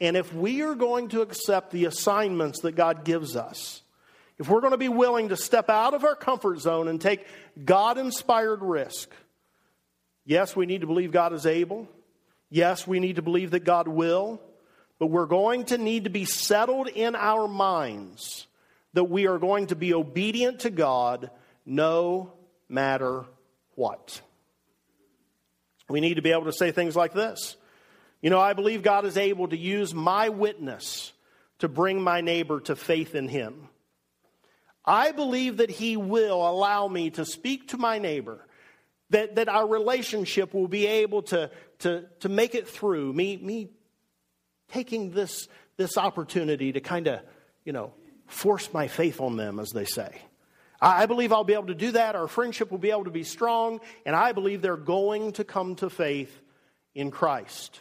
And 0.00 0.16
if 0.16 0.32
we 0.32 0.62
are 0.62 0.74
going 0.74 1.08
to 1.10 1.20
accept 1.20 1.70
the 1.70 1.84
assignments 1.84 2.60
that 2.60 2.72
God 2.72 3.04
gives 3.04 3.36
us, 3.36 3.79
if 4.40 4.48
we're 4.48 4.62
going 4.62 4.70
to 4.70 4.78
be 4.78 4.88
willing 4.88 5.28
to 5.28 5.36
step 5.36 5.68
out 5.68 5.92
of 5.92 6.02
our 6.02 6.16
comfort 6.16 6.60
zone 6.60 6.88
and 6.88 6.98
take 6.98 7.26
God 7.62 7.98
inspired 7.98 8.62
risk, 8.62 9.10
yes, 10.24 10.56
we 10.56 10.64
need 10.64 10.80
to 10.80 10.86
believe 10.86 11.12
God 11.12 11.34
is 11.34 11.44
able. 11.44 11.86
Yes, 12.48 12.86
we 12.86 13.00
need 13.00 13.16
to 13.16 13.22
believe 13.22 13.50
that 13.50 13.64
God 13.64 13.86
will. 13.86 14.40
But 14.98 15.08
we're 15.08 15.26
going 15.26 15.66
to 15.66 15.76
need 15.76 16.04
to 16.04 16.10
be 16.10 16.24
settled 16.24 16.88
in 16.88 17.16
our 17.16 17.46
minds 17.48 18.46
that 18.94 19.04
we 19.04 19.26
are 19.26 19.38
going 19.38 19.66
to 19.66 19.76
be 19.76 19.92
obedient 19.92 20.60
to 20.60 20.70
God 20.70 21.30
no 21.66 22.32
matter 22.66 23.26
what. 23.74 24.22
We 25.90 26.00
need 26.00 26.14
to 26.14 26.22
be 26.22 26.32
able 26.32 26.44
to 26.44 26.52
say 26.54 26.72
things 26.72 26.96
like 26.96 27.12
this 27.12 27.58
You 28.22 28.30
know, 28.30 28.40
I 28.40 28.54
believe 28.54 28.82
God 28.82 29.04
is 29.04 29.18
able 29.18 29.48
to 29.48 29.56
use 29.56 29.92
my 29.92 30.30
witness 30.30 31.12
to 31.58 31.68
bring 31.68 32.00
my 32.00 32.22
neighbor 32.22 32.60
to 32.60 32.74
faith 32.74 33.14
in 33.14 33.28
Him. 33.28 33.68
I 34.90 35.12
believe 35.12 35.58
that 35.58 35.70
He 35.70 35.96
will 35.96 36.48
allow 36.48 36.88
me 36.88 37.10
to 37.10 37.24
speak 37.24 37.68
to 37.68 37.78
my 37.78 37.98
neighbor, 37.98 38.44
that, 39.10 39.36
that 39.36 39.48
our 39.48 39.66
relationship 39.66 40.52
will 40.52 40.66
be 40.66 40.84
able 40.84 41.22
to, 41.22 41.48
to, 41.80 42.06
to 42.20 42.28
make 42.28 42.56
it 42.56 42.66
through, 42.66 43.12
me, 43.12 43.36
me 43.36 43.70
taking 44.72 45.12
this, 45.12 45.46
this 45.76 45.96
opportunity 45.96 46.72
to 46.72 46.80
kind 46.80 47.06
of, 47.06 47.20
you 47.64 47.72
know, 47.72 47.94
force 48.26 48.72
my 48.72 48.88
faith 48.88 49.20
on 49.20 49.36
them, 49.36 49.60
as 49.60 49.70
they 49.70 49.84
say. 49.84 50.20
I 50.80 51.06
believe 51.06 51.32
I'll 51.32 51.44
be 51.44 51.54
able 51.54 51.68
to 51.68 51.74
do 51.74 51.92
that. 51.92 52.16
Our 52.16 52.26
friendship 52.26 52.72
will 52.72 52.78
be 52.78 52.90
able 52.90 53.04
to 53.04 53.10
be 53.10 53.22
strong, 53.22 53.80
and 54.04 54.16
I 54.16 54.32
believe 54.32 54.60
they're 54.60 54.76
going 54.76 55.32
to 55.34 55.44
come 55.44 55.76
to 55.76 55.88
faith 55.88 56.36
in 56.96 57.12
Christ. 57.12 57.78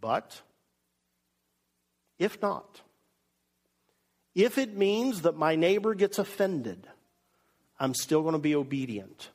But 0.00 0.40
if 2.18 2.42
not, 2.42 2.80
if 4.34 4.58
it 4.58 4.76
means 4.76 5.22
that 5.22 5.36
my 5.36 5.56
neighbor 5.56 5.94
gets 5.94 6.18
offended, 6.18 6.86
I'm 7.78 7.94
still 7.94 8.22
going 8.22 8.34
to 8.34 8.38
be 8.38 8.54
obedient 8.54 9.30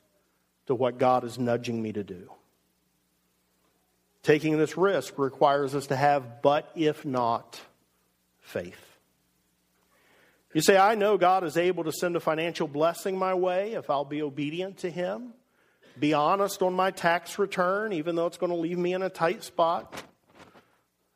to 0.68 0.76
what 0.76 0.98
God 0.98 1.24
is 1.24 1.38
nudging 1.38 1.82
me 1.82 1.92
to 1.94 2.04
do. 2.04 2.32
Taking 4.24 4.58
this 4.58 4.78
risk 4.78 5.20
requires 5.20 5.76
us 5.76 5.88
to 5.88 5.96
have, 5.96 6.42
but 6.42 6.72
if 6.76 7.06
not, 7.06 7.60
faith. 8.42 8.82
You 10.54 10.62
say, 10.62 10.78
I 10.78 10.96
know 10.96 11.18
God 11.18 11.44
is 11.44 11.58
able 11.58 11.84
to 11.84 11.92
send 11.92 12.16
a 12.16 12.20
financial 12.20 12.68
blessing 12.68 13.20
my 13.20 13.34
way 13.34 13.74
if 13.74 13.90
I'll 13.90 14.06
be 14.06 14.22
obedient 14.22 14.78
to 14.78 14.90
Him, 14.90 15.34
be 16.00 16.14
honest 16.14 16.62
on 16.62 16.74
my 16.74 16.92
tax 16.92 17.38
return, 17.38 17.94
even 17.94 18.16
though 18.16 18.26
it's 18.26 18.38
going 18.38 18.52
to 18.52 18.58
leave 18.58 18.78
me 18.78 18.94
in 18.94 19.02
a 19.02 19.10
tight 19.10 19.44
spot. 19.44 20.02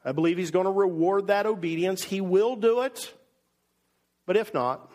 I 0.03 0.11
believe 0.11 0.37
He's 0.37 0.51
going 0.51 0.65
to 0.65 0.71
reward 0.71 1.27
that 1.27 1.45
obedience. 1.45 2.03
He 2.03 2.21
will 2.21 2.57
do 2.57 2.81
it. 2.81 3.13
But 4.29 4.37
if 4.37 4.53
not, 4.53 4.87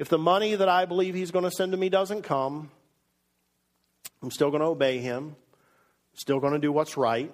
if 0.00 0.08
the 0.08 0.18
money 0.18 0.56
that 0.56 0.68
I 0.68 0.84
believe 0.84 1.14
He's 1.14 1.30
going 1.30 1.44
to 1.44 1.50
send 1.52 1.70
to 1.70 1.78
me 1.78 1.88
doesn't 1.88 2.22
come, 2.22 2.72
I'm 4.20 4.32
still 4.32 4.50
going 4.50 4.62
to 4.62 4.66
obey 4.66 4.98
Him. 4.98 5.36
Still 6.12 6.40
going 6.40 6.54
to 6.54 6.58
do 6.58 6.72
what's 6.72 6.96
right. 6.96 7.32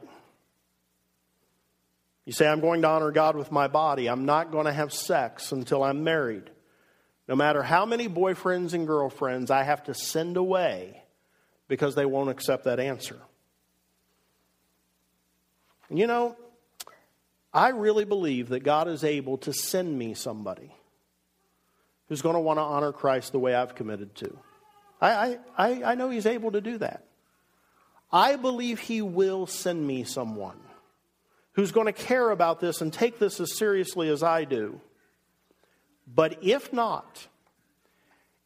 You 2.27 2.35
say, 2.35 2.47
I'm 2.47 2.61
going 2.61 2.83
to 2.83 2.89
honor 2.89 3.11
God 3.11 3.37
with 3.37 3.51
my 3.51 3.69
body. 3.69 4.07
I'm 4.07 4.27
not 4.27 4.53
going 4.53 4.67
to 4.67 4.73
have 4.75 4.93
sex 4.93 5.51
until 5.51 5.83
I'm 5.83 6.05
married. 6.05 6.51
No 7.27 7.37
matter 7.37 7.63
how 7.63 7.87
many 7.87 8.07
boyfriends 8.07 8.75
and 8.75 8.87
girlfriends 8.87 9.51
I 9.51 9.63
have 9.63 9.85
to 9.85 9.95
send 9.95 10.37
away 10.37 11.05
because 11.69 11.95
they 11.95 12.05
won't 12.05 12.29
accept 12.29 12.65
that 12.65 12.81
answer. 12.81 13.19
You 15.89 16.07
know, 16.07 16.37
I 17.55 17.69
really 17.69 18.05
believe 18.05 18.49
that 18.49 18.65
God 18.65 18.89
is 18.89 19.05
able 19.05 19.39
to 19.39 19.53
send 19.53 19.97
me 19.97 20.15
somebody 20.15 20.75
who's 22.09 22.21
going 22.21 22.35
to 22.35 22.41
want 22.41 22.59
to 22.59 22.63
honor 22.63 22.93
Christ 22.93 23.31
the 23.31 23.39
way 23.39 23.55
I've 23.55 23.77
committed 23.77 24.17
to. 24.17 24.37
I, 25.01 25.39
I, 25.57 25.83
I 25.85 25.95
know 25.95 26.11
He's 26.11 26.27
able 26.27 26.51
to 26.53 26.61
do 26.61 26.79
that. 26.79 27.05
I 28.13 28.35
believe 28.35 28.81
He 28.81 29.03
will 29.03 29.47
send 29.47 29.87
me 29.87 30.03
someone 30.03 30.59
who's 31.53 31.71
going 31.71 31.87
to 31.87 31.93
care 31.93 32.31
about 32.31 32.59
this 32.59 32.81
and 32.81 32.93
take 32.93 33.21
this 33.21 33.39
as 33.39 33.57
seriously 33.57 34.09
as 34.09 34.25
I 34.25 34.45
do. 34.45 34.81
But 36.13 36.43
if 36.43 36.73
not, 36.73 37.29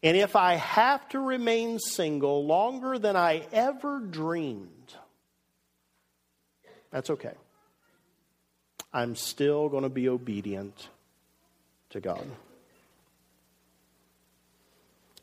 and 0.02 0.16
if 0.16 0.36
I 0.36 0.54
have 0.54 1.08
to 1.10 1.18
remain 1.18 1.78
single 1.78 2.44
longer 2.44 2.98
than 2.98 3.16
I 3.16 3.46
ever 3.52 4.00
dreamed, 4.00 4.94
that's 6.90 7.10
okay. 7.10 7.32
I'm 8.92 9.16
still 9.16 9.68
going 9.68 9.82
to 9.82 9.88
be 9.88 10.08
obedient 10.08 10.88
to 11.90 12.00
God. 12.00 12.24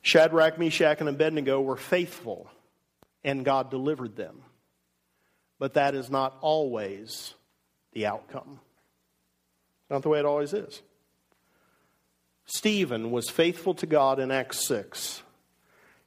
Shadrach, 0.01 0.59
Meshach, 0.59 0.99
and 0.99 1.09
Abednego 1.09 1.59
were 1.61 1.77
faithful 1.77 2.49
and 3.23 3.43
God 3.43 3.71
delivered 3.71 4.15
them. 4.15 4.43
But 5.57 5.73
that 5.73 5.95
is 5.95 6.09
not 6.11 6.37
always 6.41 7.33
the 7.93 8.05
outcome. 8.05 8.59
Not 9.89 10.03
the 10.03 10.09
way 10.09 10.19
it 10.19 10.25
always 10.25 10.53
is. 10.53 10.81
Stephen 12.45 13.09
was 13.09 13.29
faithful 13.29 13.73
to 13.75 13.87
God 13.87 14.19
in 14.19 14.29
Acts 14.29 14.67
6, 14.67 15.23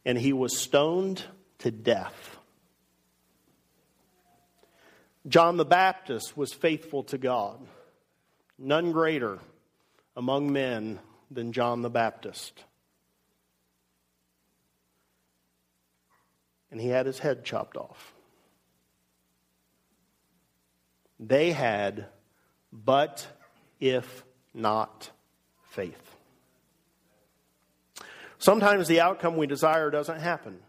and 0.05 0.17
he 0.17 0.33
was 0.33 0.57
stoned 0.57 1.25
to 1.59 1.73
death. 1.73 2.38
John 5.29 5.57
the 5.57 5.65
Baptist 5.65 6.37
was 6.37 6.53
faithful 6.53 7.05
to 7.05 7.19
God. 7.19 7.61
None 8.59 8.93
greater 8.93 9.39
among 10.17 10.53
men 10.53 10.99
than 11.31 11.53
John 11.53 11.83
the 11.83 11.91
Baptist. 11.91 12.65
and 16.71 16.81
he 16.81 16.89
had 16.89 17.07
his 17.07 17.19
head 17.19 17.45
chopped 17.45 17.77
off. 17.77 18.15
They 21.19 21.53
had, 21.53 22.07
but 22.73 23.27
if 23.81 24.25
not 24.55 25.11
faith. 25.71 26.17
Sometimes 28.39 28.87
the 28.87 29.01
outcome 29.01 29.37
we 29.37 29.47
desire 29.47 29.91
doesn't 29.91 30.21
happen. 30.21 30.61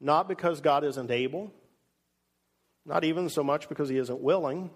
Not 0.00 0.28
because 0.28 0.60
God 0.60 0.84
isn't 0.84 1.10
able, 1.10 1.50
not 2.86 3.04
even 3.04 3.28
so 3.28 3.42
much 3.42 3.68
because 3.68 3.88
he 3.88 3.96
isn't 3.98 4.20
willing, 4.20 4.70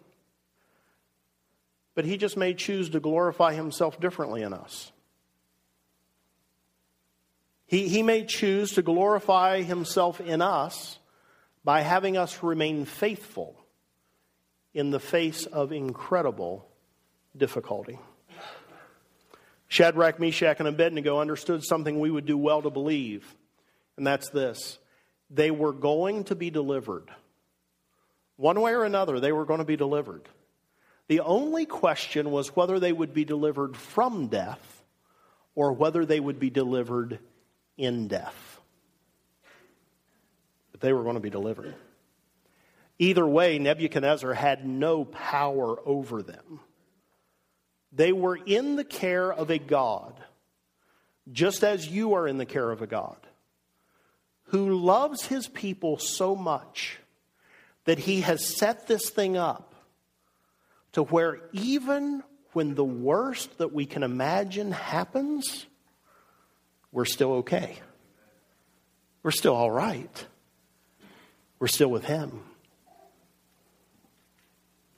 but 1.94 2.04
he 2.04 2.16
just 2.16 2.36
may 2.36 2.54
choose 2.54 2.90
to 2.90 3.00
glorify 3.00 3.54
himself 3.54 4.00
differently 4.00 4.42
in 4.42 4.52
us. 4.52 4.92
He, 7.66 7.88
he 7.88 8.02
may 8.02 8.24
choose 8.24 8.72
to 8.72 8.82
glorify 8.82 9.62
himself 9.62 10.20
in 10.20 10.40
us 10.40 10.98
by 11.64 11.82
having 11.82 12.16
us 12.16 12.42
remain 12.42 12.86
faithful 12.86 13.56
in 14.72 14.90
the 14.90 15.00
face 15.00 15.44
of 15.44 15.70
incredible 15.70 16.66
difficulty. 17.36 17.98
Shadrach, 19.68 20.18
Meshach, 20.18 20.60
and 20.60 20.68
Abednego 20.68 21.20
understood 21.20 21.62
something 21.62 22.00
we 22.00 22.10
would 22.10 22.24
do 22.24 22.38
well 22.38 22.62
to 22.62 22.70
believe, 22.70 23.34
and 23.96 24.06
that's 24.06 24.30
this 24.30 24.78
they 25.30 25.50
were 25.50 25.74
going 25.74 26.24
to 26.24 26.34
be 26.34 26.48
delivered. 26.48 27.10
One 28.38 28.60
way 28.60 28.72
or 28.72 28.84
another, 28.84 29.18
they 29.18 29.32
were 29.32 29.44
going 29.44 29.58
to 29.58 29.64
be 29.64 29.76
delivered. 29.76 30.22
The 31.08 31.20
only 31.20 31.66
question 31.66 32.30
was 32.30 32.54
whether 32.54 32.78
they 32.78 32.92
would 32.92 33.12
be 33.12 33.24
delivered 33.24 33.76
from 33.76 34.28
death 34.28 34.84
or 35.56 35.72
whether 35.72 36.06
they 36.06 36.20
would 36.20 36.38
be 36.38 36.48
delivered 36.48 37.18
in 37.76 38.06
death. 38.06 38.60
But 40.70 40.80
they 40.80 40.92
were 40.92 41.02
going 41.02 41.16
to 41.16 41.20
be 41.20 41.30
delivered. 41.30 41.74
Either 43.00 43.26
way, 43.26 43.58
Nebuchadnezzar 43.58 44.34
had 44.34 44.64
no 44.64 45.04
power 45.04 45.76
over 45.84 46.22
them. 46.22 46.60
They 47.90 48.12
were 48.12 48.36
in 48.36 48.76
the 48.76 48.84
care 48.84 49.32
of 49.32 49.50
a 49.50 49.58
God, 49.58 50.14
just 51.32 51.64
as 51.64 51.88
you 51.88 52.14
are 52.14 52.28
in 52.28 52.38
the 52.38 52.46
care 52.46 52.70
of 52.70 52.82
a 52.82 52.86
God, 52.86 53.18
who 54.44 54.78
loves 54.78 55.26
his 55.26 55.48
people 55.48 55.98
so 55.98 56.36
much 56.36 57.00
that 57.88 57.98
he 57.98 58.20
has 58.20 58.44
set 58.44 58.86
this 58.86 59.08
thing 59.08 59.38
up 59.38 59.74
to 60.92 61.04
where 61.04 61.40
even 61.52 62.22
when 62.52 62.74
the 62.74 62.84
worst 62.84 63.56
that 63.56 63.72
we 63.72 63.86
can 63.86 64.02
imagine 64.02 64.72
happens, 64.72 65.64
we're 66.92 67.06
still 67.06 67.32
okay. 67.36 67.78
we're 69.22 69.30
still 69.30 69.54
all 69.54 69.70
right. 69.70 70.26
We're 71.58 71.68
still 71.68 71.88
with 71.88 72.04
Him. 72.04 72.42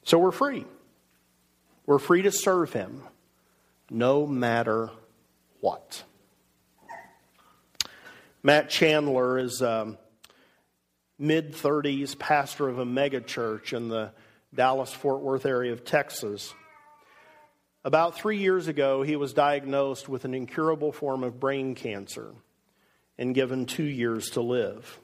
So 0.03 0.19
we're 0.19 0.33
free. 0.33 0.65
We're 1.87 2.01
free 2.01 2.23
to 2.23 2.33
serve 2.33 2.73
Him 2.73 3.05
no 3.89 4.27
matter 4.27 4.91
what. 5.61 6.03
Matt 8.43 8.69
Chandler 8.69 9.39
is 9.39 9.63
a 9.63 9.97
mid 11.21 11.53
30s 11.53 12.19
pastor 12.19 12.69
of 12.69 12.79
a 12.79 12.85
megachurch 12.85 13.75
in 13.77 13.89
the 13.89 14.11
Dallas 14.53 14.93
Fort 14.93 15.21
Worth 15.21 15.47
area 15.47 15.73
of 15.73 15.85
Texas. 15.85 16.53
About 17.85 18.17
three 18.17 18.39
years 18.39 18.67
ago, 18.67 19.03
he 19.03 19.17
was 19.17 19.33
diagnosed 19.33 20.09
with 20.09 20.25
an 20.25 20.35
incurable 20.35 20.93
form 20.93 21.23
of 21.23 21.39
brain 21.39 21.75
cancer 21.75 22.33
and 23.19 23.35
given 23.35 23.67
two 23.67 23.85
years 23.85 24.31
to 24.31 24.41
live. 24.41 24.99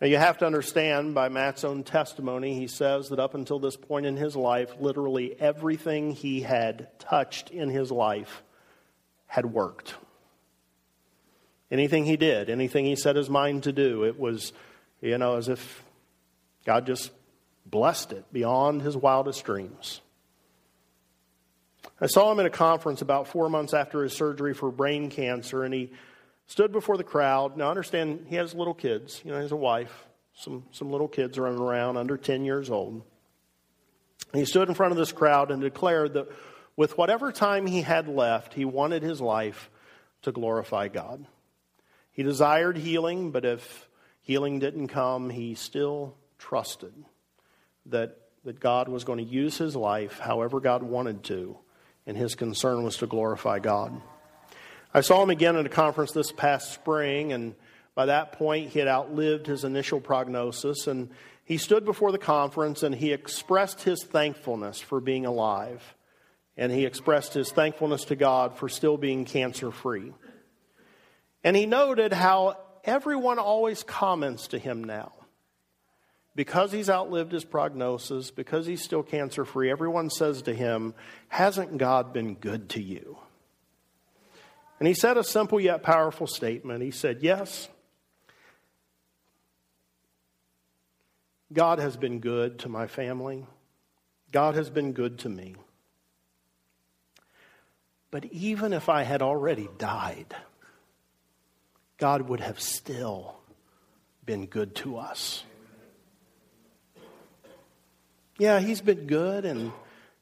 Now, 0.00 0.06
you 0.06 0.16
have 0.16 0.38
to 0.38 0.46
understand 0.46 1.14
by 1.14 1.28
Matt's 1.28 1.64
own 1.64 1.82
testimony, 1.82 2.54
he 2.54 2.68
says 2.68 3.10
that 3.10 3.18
up 3.18 3.34
until 3.34 3.58
this 3.58 3.76
point 3.76 4.06
in 4.06 4.16
his 4.16 4.34
life, 4.34 4.72
literally 4.80 5.38
everything 5.38 6.12
he 6.12 6.40
had 6.40 6.88
touched 6.98 7.50
in 7.50 7.68
his 7.68 7.90
life 7.90 8.42
had 9.26 9.44
worked. 9.44 9.94
Anything 11.70 12.06
he 12.06 12.16
did, 12.16 12.48
anything 12.48 12.86
he 12.86 12.96
set 12.96 13.14
his 13.14 13.28
mind 13.28 13.64
to 13.64 13.72
do, 13.72 14.04
it 14.04 14.18
was, 14.18 14.52
you 15.00 15.18
know, 15.18 15.36
as 15.36 15.48
if 15.48 15.84
God 16.64 16.86
just 16.86 17.10
blessed 17.66 18.12
it 18.12 18.32
beyond 18.32 18.82
his 18.82 18.96
wildest 18.96 19.44
dreams. 19.44 20.00
I 22.00 22.06
saw 22.06 22.30
him 22.32 22.40
at 22.40 22.46
a 22.46 22.50
conference 22.50 23.02
about 23.02 23.28
four 23.28 23.48
months 23.48 23.74
after 23.74 24.02
his 24.02 24.12
surgery 24.12 24.54
for 24.54 24.70
brain 24.70 25.10
cancer, 25.10 25.64
and 25.64 25.72
he 25.72 25.92
stood 26.46 26.72
before 26.72 26.96
the 26.96 27.04
crowd. 27.04 27.56
Now, 27.56 27.70
understand, 27.70 28.26
he 28.28 28.36
has 28.36 28.54
little 28.54 28.74
kids. 28.74 29.20
You 29.24 29.30
know, 29.30 29.36
he 29.36 29.42
has 29.42 29.52
a 29.52 29.56
wife, 29.56 30.06
some, 30.34 30.64
some 30.72 30.90
little 30.90 31.08
kids 31.08 31.38
running 31.38 31.60
around 31.60 31.96
under 31.96 32.16
10 32.16 32.44
years 32.44 32.70
old. 32.70 33.02
He 34.32 34.44
stood 34.44 34.68
in 34.68 34.74
front 34.74 34.92
of 34.92 34.98
this 34.98 35.12
crowd 35.12 35.50
and 35.50 35.60
declared 35.60 36.14
that 36.14 36.28
with 36.76 36.96
whatever 36.96 37.32
time 37.32 37.66
he 37.66 37.82
had 37.82 38.08
left, 38.08 38.54
he 38.54 38.64
wanted 38.64 39.02
his 39.02 39.20
life 39.20 39.70
to 40.22 40.32
glorify 40.32 40.88
God. 40.88 41.26
He 42.12 42.22
desired 42.22 42.76
healing, 42.76 43.30
but 43.30 43.44
if 43.44 43.88
healing 44.30 44.60
didn't 44.60 44.86
come, 44.86 45.28
he 45.28 45.56
still 45.56 46.14
trusted 46.38 46.94
that, 47.86 48.16
that 48.44 48.60
God 48.60 48.88
was 48.88 49.02
going 49.02 49.18
to 49.18 49.24
use 49.24 49.58
his 49.58 49.74
life 49.74 50.20
however 50.20 50.60
God 50.60 50.84
wanted 50.84 51.24
to, 51.24 51.58
and 52.06 52.16
his 52.16 52.36
concern 52.36 52.84
was 52.84 52.98
to 52.98 53.08
glorify 53.08 53.58
God. 53.58 54.00
I 54.94 55.00
saw 55.00 55.20
him 55.20 55.30
again 55.30 55.56
at 55.56 55.66
a 55.66 55.68
conference 55.68 56.12
this 56.12 56.30
past 56.30 56.72
spring, 56.72 57.32
and 57.32 57.56
by 57.96 58.06
that 58.06 58.30
point, 58.30 58.70
he 58.70 58.78
had 58.78 58.86
outlived 58.86 59.48
his 59.48 59.64
initial 59.64 60.00
prognosis, 60.00 60.86
and 60.86 61.10
he 61.44 61.56
stood 61.56 61.84
before 61.84 62.12
the 62.12 62.18
conference 62.18 62.84
and 62.84 62.94
he 62.94 63.12
expressed 63.12 63.82
his 63.82 64.04
thankfulness 64.04 64.80
for 64.80 65.00
being 65.00 65.26
alive. 65.26 65.82
And 66.56 66.70
he 66.70 66.86
expressed 66.86 67.34
his 67.34 67.50
thankfulness 67.50 68.04
to 68.04 68.14
God 68.14 68.56
for 68.56 68.68
still 68.68 68.96
being 68.96 69.24
cancer 69.24 69.72
free. 69.72 70.12
And 71.42 71.56
he 71.56 71.66
noted 71.66 72.12
how 72.12 72.58
everyone 72.84 73.38
always 73.38 73.82
comments 73.82 74.48
to 74.48 74.58
him 74.58 74.84
now. 74.84 75.12
Because 76.36 76.70
he's 76.70 76.88
outlived 76.88 77.32
his 77.32 77.44
prognosis, 77.44 78.30
because 78.30 78.64
he's 78.64 78.82
still 78.82 79.02
cancer 79.02 79.44
free, 79.44 79.70
everyone 79.70 80.10
says 80.10 80.42
to 80.42 80.54
him, 80.54 80.94
Hasn't 81.28 81.76
God 81.76 82.12
been 82.12 82.34
good 82.34 82.68
to 82.70 82.82
you? 82.82 83.18
And 84.78 84.86
he 84.86 84.94
said 84.94 85.18
a 85.18 85.24
simple 85.24 85.60
yet 85.60 85.82
powerful 85.82 86.26
statement. 86.26 86.82
He 86.82 86.92
said, 86.92 87.18
Yes, 87.20 87.68
God 91.52 91.80
has 91.80 91.96
been 91.96 92.20
good 92.20 92.60
to 92.60 92.68
my 92.68 92.86
family, 92.86 93.44
God 94.32 94.54
has 94.54 94.70
been 94.70 94.92
good 94.92 95.18
to 95.20 95.28
me. 95.28 95.56
But 98.10 98.24
even 98.26 98.72
if 98.72 98.88
I 98.88 99.02
had 99.02 99.22
already 99.22 99.68
died, 99.78 100.34
God 102.00 102.22
would 102.22 102.40
have 102.40 102.58
still 102.58 103.36
been 104.24 104.46
good 104.46 104.74
to 104.76 104.96
us. 104.96 105.44
Yeah, 108.38 108.58
He's 108.58 108.80
been 108.80 109.06
good 109.06 109.44
and 109.44 109.70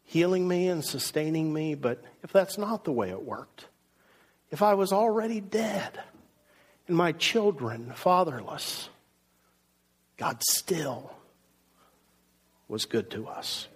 healing 0.03 0.49
me 0.49 0.67
and 0.67 0.85
sustaining 0.85 1.53
me, 1.53 1.77
but 1.77 2.03
if 2.25 2.33
that's 2.33 2.59
not 2.59 2.83
the 2.83 2.91
way 2.91 3.11
it 3.11 3.23
worked, 3.23 3.67
if 4.51 4.61
I 4.61 4.75
was 4.75 4.93
already 4.93 5.41
dead 5.41 6.01
and 6.88 6.97
my 6.97 7.12
children 7.12 7.93
fatherless, 7.95 8.88
God 10.17 10.43
still 10.43 11.12
was 12.67 12.87
good 12.87 13.09
to 13.12 13.29
us. 13.29 13.69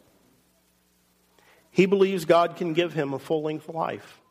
He 1.70 1.86
believes 1.86 2.24
God 2.24 2.56
can 2.56 2.72
give 2.72 2.94
him 2.94 3.14
a 3.14 3.20
full 3.20 3.42
length 3.42 3.68
life. 3.68 4.21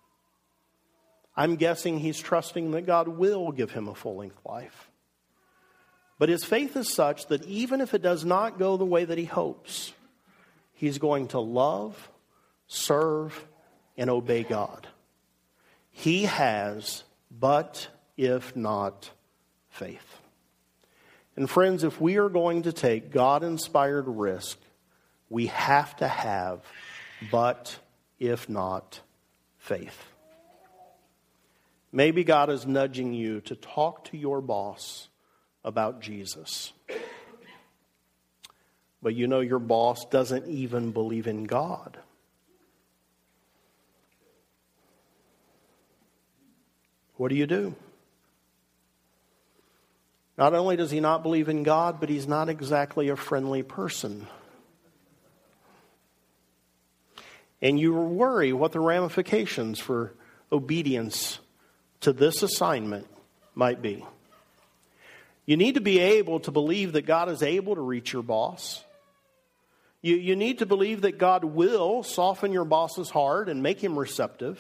I'm 1.36 1.56
guessing 1.56 2.00
he's 2.00 2.20
trusting 2.20 2.72
that 2.72 2.86
God 2.86 3.08
will 3.08 3.52
give 3.52 3.72
him 3.72 3.88
a 3.88 3.96
full 3.96 4.18
length 4.18 4.40
life. 4.46 4.90
But 6.20 6.30
his 6.30 6.44
faith 6.44 6.76
is 6.78 6.94
such 6.94 7.28
that 7.28 7.46
even 7.46 7.82
if 7.82 7.94
it 7.94 8.02
does 8.02 8.24
not 8.24 8.60
go 8.60 8.78
the 8.78 8.86
way 8.86 9.06
that 9.06 9.18
he 9.18 9.26
hopes, 9.26 9.94
he's 10.74 11.00
going 11.00 11.30
to 11.30 11.40
love, 11.40 12.10
serve, 12.68 13.46
and 13.98 14.10
obey 14.10 14.44
God. 14.44 14.88
He 15.90 16.26
has, 16.26 17.04
but 17.32 17.88
if 18.18 18.56
not, 18.56 19.10
faith. 19.70 20.22
And 21.36 21.50
friends, 21.50 21.84
if 21.84 22.00
we 22.00 22.18
are 22.18 22.30
going 22.30 22.64
to 22.64 22.74
take 22.74 23.12
God 23.12 23.44
inspired 23.44 24.08
risk, 24.08 24.60
we 25.30 25.48
have 25.48 25.96
to 25.98 26.08
have, 26.08 26.62
but 27.32 27.78
if 28.20 28.48
not, 28.50 29.02
faith. 29.58 30.06
Maybe 31.92 32.24
God 32.24 32.50
is 32.50 32.66
nudging 32.66 33.14
you 33.14 33.42
to 33.42 33.56
talk 33.56 34.06
to 34.06 34.18
your 34.18 34.42
boss 34.42 35.10
about 35.64 36.02
Jesus. 36.02 36.72
But 39.02 39.16
you 39.16 39.28
know 39.28 39.40
your 39.40 39.60
boss 39.60 40.06
doesn't 40.06 40.48
even 40.48 40.92
believe 40.92 41.28
in 41.28 41.46
God. 41.46 41.98
What 47.18 47.30
do 47.30 47.36
you 47.36 47.46
do? 47.46 47.76
Not 50.38 50.54
only 50.54 50.76
does 50.76 50.92
he 50.92 51.00
not 51.00 51.24
believe 51.24 51.50
in 51.50 51.64
God, 51.64 52.00
but 52.00 52.10
he's 52.10 52.28
not 52.28 52.50
exactly 52.50 53.10
a 53.10 53.16
friendly 53.16 53.64
person. 53.64 54.28
And 57.62 57.80
you 57.80 57.94
worry 57.94 58.54
what 58.54 58.72
the 58.72 58.80
ramifications 58.80 59.80
for 59.80 60.14
obedience 60.52 61.40
to 62.02 62.14
this 62.14 62.44
assignment 62.44 63.08
might 63.56 63.82
be. 63.82 64.06
You 65.46 65.58
need 65.58 65.76
to 65.76 65.82
be 65.82 66.00
able 66.00 66.40
to 66.42 66.52
believe 66.52 66.94
that 66.94 67.06
God 67.06 67.30
is 67.30 67.42
able 67.42 67.76
to 67.76 67.82
reach 67.82 68.14
your 68.14 68.24
boss. 68.24 68.84
You, 70.02 70.16
you 70.16 70.36
need 70.36 70.60
to 70.60 70.66
believe 70.66 71.02
that 71.02 71.18
God 71.18 71.44
will 71.44 72.04
soften 72.04 72.52
your 72.52 72.66
boss's 72.66 73.10
heart 73.10 73.50
and 73.50 73.62
make 73.62 73.80
him 73.84 73.98
receptive. 73.98 74.60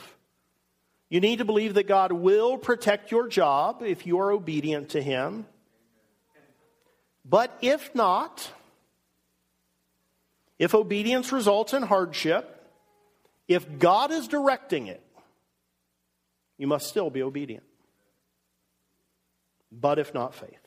You 1.09 1.19
need 1.19 1.39
to 1.39 1.45
believe 1.45 1.73
that 1.73 1.87
God 1.87 2.11
will 2.11 2.57
protect 2.57 3.11
your 3.11 3.27
job 3.27 3.81
if 3.83 4.05
you 4.05 4.19
are 4.19 4.31
obedient 4.31 4.89
to 4.89 5.01
him. 5.01 5.45
But 7.25 7.55
if 7.61 7.93
not, 7.93 8.51
if 10.57 10.73
obedience 10.73 11.31
results 11.31 11.73
in 11.73 11.83
hardship, 11.83 12.57
if 13.47 13.79
God 13.79 14.11
is 14.11 14.27
directing 14.27 14.87
it, 14.87 15.01
you 16.61 16.67
must 16.67 16.85
still 16.85 17.09
be 17.09 17.23
obedient. 17.23 17.63
But 19.71 19.97
if 19.97 20.13
not 20.13 20.35
faith. 20.35 20.61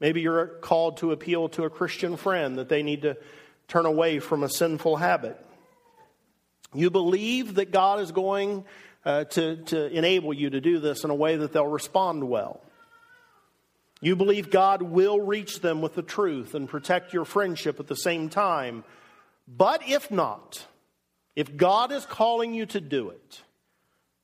Maybe 0.00 0.22
you're 0.22 0.46
called 0.46 0.96
to 0.98 1.12
appeal 1.12 1.50
to 1.50 1.64
a 1.64 1.70
Christian 1.70 2.16
friend 2.16 2.56
that 2.56 2.70
they 2.70 2.82
need 2.82 3.02
to 3.02 3.18
turn 3.68 3.84
away 3.84 4.18
from 4.18 4.42
a 4.42 4.48
sinful 4.48 4.96
habit. 4.96 5.38
You 6.72 6.88
believe 6.88 7.56
that 7.56 7.72
God 7.72 8.00
is 8.00 8.10
going 8.10 8.64
uh, 9.04 9.24
to, 9.24 9.56
to 9.64 9.86
enable 9.88 10.32
you 10.32 10.48
to 10.48 10.62
do 10.62 10.78
this 10.78 11.04
in 11.04 11.10
a 11.10 11.14
way 11.14 11.36
that 11.36 11.52
they'll 11.52 11.66
respond 11.66 12.26
well. 12.26 12.62
You 14.00 14.16
believe 14.16 14.50
God 14.50 14.80
will 14.80 15.20
reach 15.20 15.60
them 15.60 15.82
with 15.82 15.94
the 15.94 16.02
truth 16.02 16.54
and 16.54 16.66
protect 16.66 17.12
your 17.12 17.26
friendship 17.26 17.78
at 17.80 17.86
the 17.86 17.96
same 17.96 18.30
time. 18.30 18.82
But 19.46 19.86
if 19.86 20.10
not, 20.10 20.66
if 21.36 21.54
God 21.54 21.92
is 21.92 22.06
calling 22.06 22.54
you 22.54 22.64
to 22.64 22.80
do 22.80 23.10
it, 23.10 23.42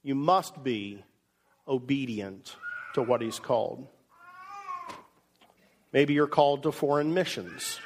you 0.07 0.15
must 0.15 0.63
be 0.63 1.03
obedient 1.67 2.55
to 2.95 3.03
what 3.03 3.21
He's 3.21 3.41
called. 3.41 3.89
Maybe 5.93 6.15
you're 6.15 6.29
called 6.29 6.63
to 6.63 6.71
foreign 6.71 7.13
missions. 7.13 7.81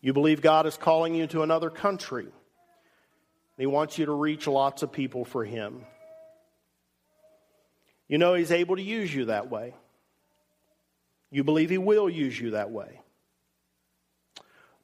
You 0.00 0.14
believe 0.14 0.40
God 0.40 0.64
is 0.64 0.78
calling 0.78 1.14
you 1.14 1.26
to 1.26 1.42
another 1.42 1.68
country. 1.68 2.28
He 3.58 3.66
wants 3.66 3.98
you 3.98 4.06
to 4.06 4.12
reach 4.12 4.46
lots 4.46 4.82
of 4.82 4.90
people 4.90 5.26
for 5.26 5.44
Him. 5.44 5.84
You 8.08 8.16
know 8.16 8.32
He's 8.32 8.52
able 8.52 8.76
to 8.76 8.82
use 8.82 9.14
you 9.14 9.26
that 9.26 9.50
way. 9.50 9.74
You 11.30 11.44
believe 11.44 11.68
He 11.68 11.76
will 11.76 12.08
use 12.08 12.40
you 12.40 12.52
that 12.52 12.70
way. 12.70 13.02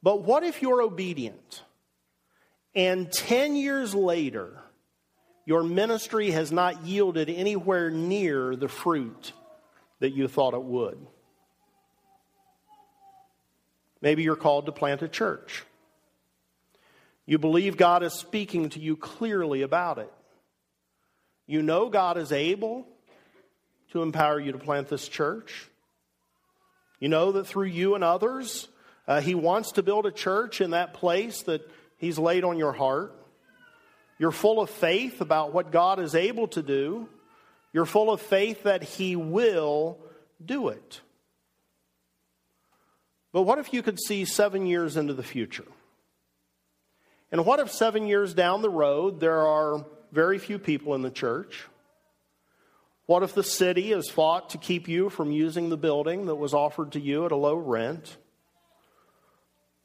But 0.03 0.25
what 0.25 0.45
if 0.45 0.61
you're 0.61 0.83
obedient 0.83 1.63
and 2.75 3.11
10 3.11 3.57
years 3.57 3.95
later, 3.95 4.61
your 5.47 5.63
ministry 5.63 6.33
has 6.33 6.53
not 6.53 6.85
yielded 6.85 7.31
anywhere 7.31 7.91
near 7.91 8.55
the 8.55 8.69
fruit 8.69 9.33
that 10.01 10.11
you 10.11 10.29
thought 10.29 10.53
it 10.53 10.63
would? 10.63 10.99
Maybe 14.03 14.23
you're 14.23 14.37
called 14.37 14.67
to 14.67 14.73
plant 14.73 15.03
a 15.03 15.09
church. 15.09 15.65
You 17.25 17.39
believe 17.39 17.77
God 17.77 18.03
is 18.03 18.13
speaking 18.13 18.69
to 18.71 18.81
you 18.81 18.97
clearly 18.97 19.63
about 19.63 19.99
it. 19.99 20.13
You 21.47 21.63
know 21.63 21.89
God 21.89 22.19
is 22.19 22.33
able 22.33 22.87
to 23.93 24.03
empower 24.03 24.39
you 24.39 24.53
to 24.53 24.59
plant 24.59 24.89
this 24.89 25.09
church. 25.09 25.69
You 27.01 27.09
know 27.09 27.33
that 27.33 27.47
through 27.47 27.67
you 27.67 27.95
and 27.95 28.03
others, 28.03 28.69
uh, 29.07 29.21
He 29.21 29.35
wants 29.35 29.73
to 29.73 29.83
build 29.83 30.07
a 30.07 30.13
church 30.13 30.61
in 30.61 30.71
that 30.71 30.95
place 30.95 31.43
that 31.43 31.69
He's 31.99 32.19
laid 32.19 32.45
on 32.45 32.59
your 32.59 32.73
heart. 32.73 33.15
You're 34.19 34.33
full 34.33 34.61
of 34.61 34.71
faith 34.71 35.21
about 35.21 35.53
what 35.53 35.71
God 35.71 36.01
is 36.01 36.15
able 36.15 36.49
to 36.49 36.63
do. 36.63 37.09
You're 37.73 37.87
full 37.87 38.11
of 38.11 38.21
faith 38.21 38.63
that 38.63 38.83
He 38.83 39.17
will 39.17 39.99
do 40.45 40.69
it. 40.69 41.01
But 43.33 43.43
what 43.43 43.59
if 43.59 43.73
you 43.73 43.83
could 43.83 44.01
see 44.01 44.25
seven 44.25 44.67
years 44.67 44.97
into 44.97 45.13
the 45.13 45.23
future? 45.23 45.67
And 47.31 47.45
what 47.45 47.61
if 47.61 47.71
seven 47.71 48.07
years 48.07 48.33
down 48.33 48.63
the 48.63 48.71
road 48.71 49.21
there 49.21 49.47
are 49.47 49.85
very 50.13 50.39
few 50.39 50.59
people 50.59 50.95
in 50.95 51.03
the 51.03 51.11
church? 51.11 51.67
What 53.05 53.23
if 53.23 53.35
the 53.35 53.43
city 53.43 53.91
has 53.91 54.09
fought 54.09 54.51
to 54.51 54.59
keep 54.59 54.89
you 54.89 55.11
from 55.11 55.31
using 55.31 55.69
the 55.69 55.77
building 55.77 56.27
that 56.27 56.37
was 56.37 56.55
offered 56.55 56.93
to 56.93 57.01
you 57.01 57.27
at 57.27 57.33
a 57.33 57.37
low 57.37 57.57
rent? 57.57 58.17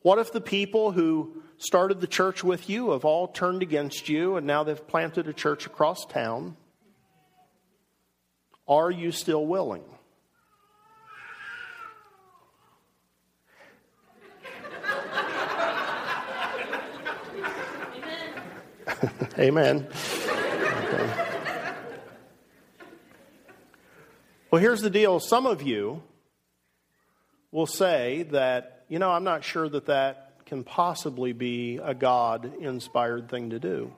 What 0.02 0.18
if 0.18 0.32
the 0.32 0.42
people 0.42 0.92
who 0.92 1.44
started 1.62 2.02
the 2.02 2.08
church 2.08 2.44
with 2.44 2.70
you 2.70 2.92
have 2.92 3.06
all 3.06 3.28
turned 3.28 3.62
against 3.62 4.10
you 4.10 4.36
and 4.36 4.48
now 4.48 4.64
they've 4.64 4.88
planted 4.88 5.28
a 5.28 5.34
church 5.34 5.68
across 5.68 6.06
town? 6.06 6.58
Are 8.68 8.90
you 8.90 9.12
still 9.12 9.46
willing? 9.46 9.84
Amen. 19.38 19.88
Okay. 19.88 21.26
Well, 24.50 24.60
here's 24.60 24.82
the 24.82 24.90
deal. 24.90 25.20
Some 25.20 25.46
of 25.46 25.62
you 25.62 26.02
will 27.52 27.68
say 27.68 28.24
that, 28.32 28.86
you 28.90 28.98
know, 28.98 29.12
I'm 29.12 29.24
not 29.24 29.44
sure 29.44 29.70
that 29.70 29.86
that 29.86 30.31
can 30.52 30.66
possibly 30.66 31.32
be 31.32 31.80
a 31.82 31.94
God 31.94 32.58
inspired 32.60 33.30
thing 33.30 33.52
to 33.52 33.58
do. 33.58 33.94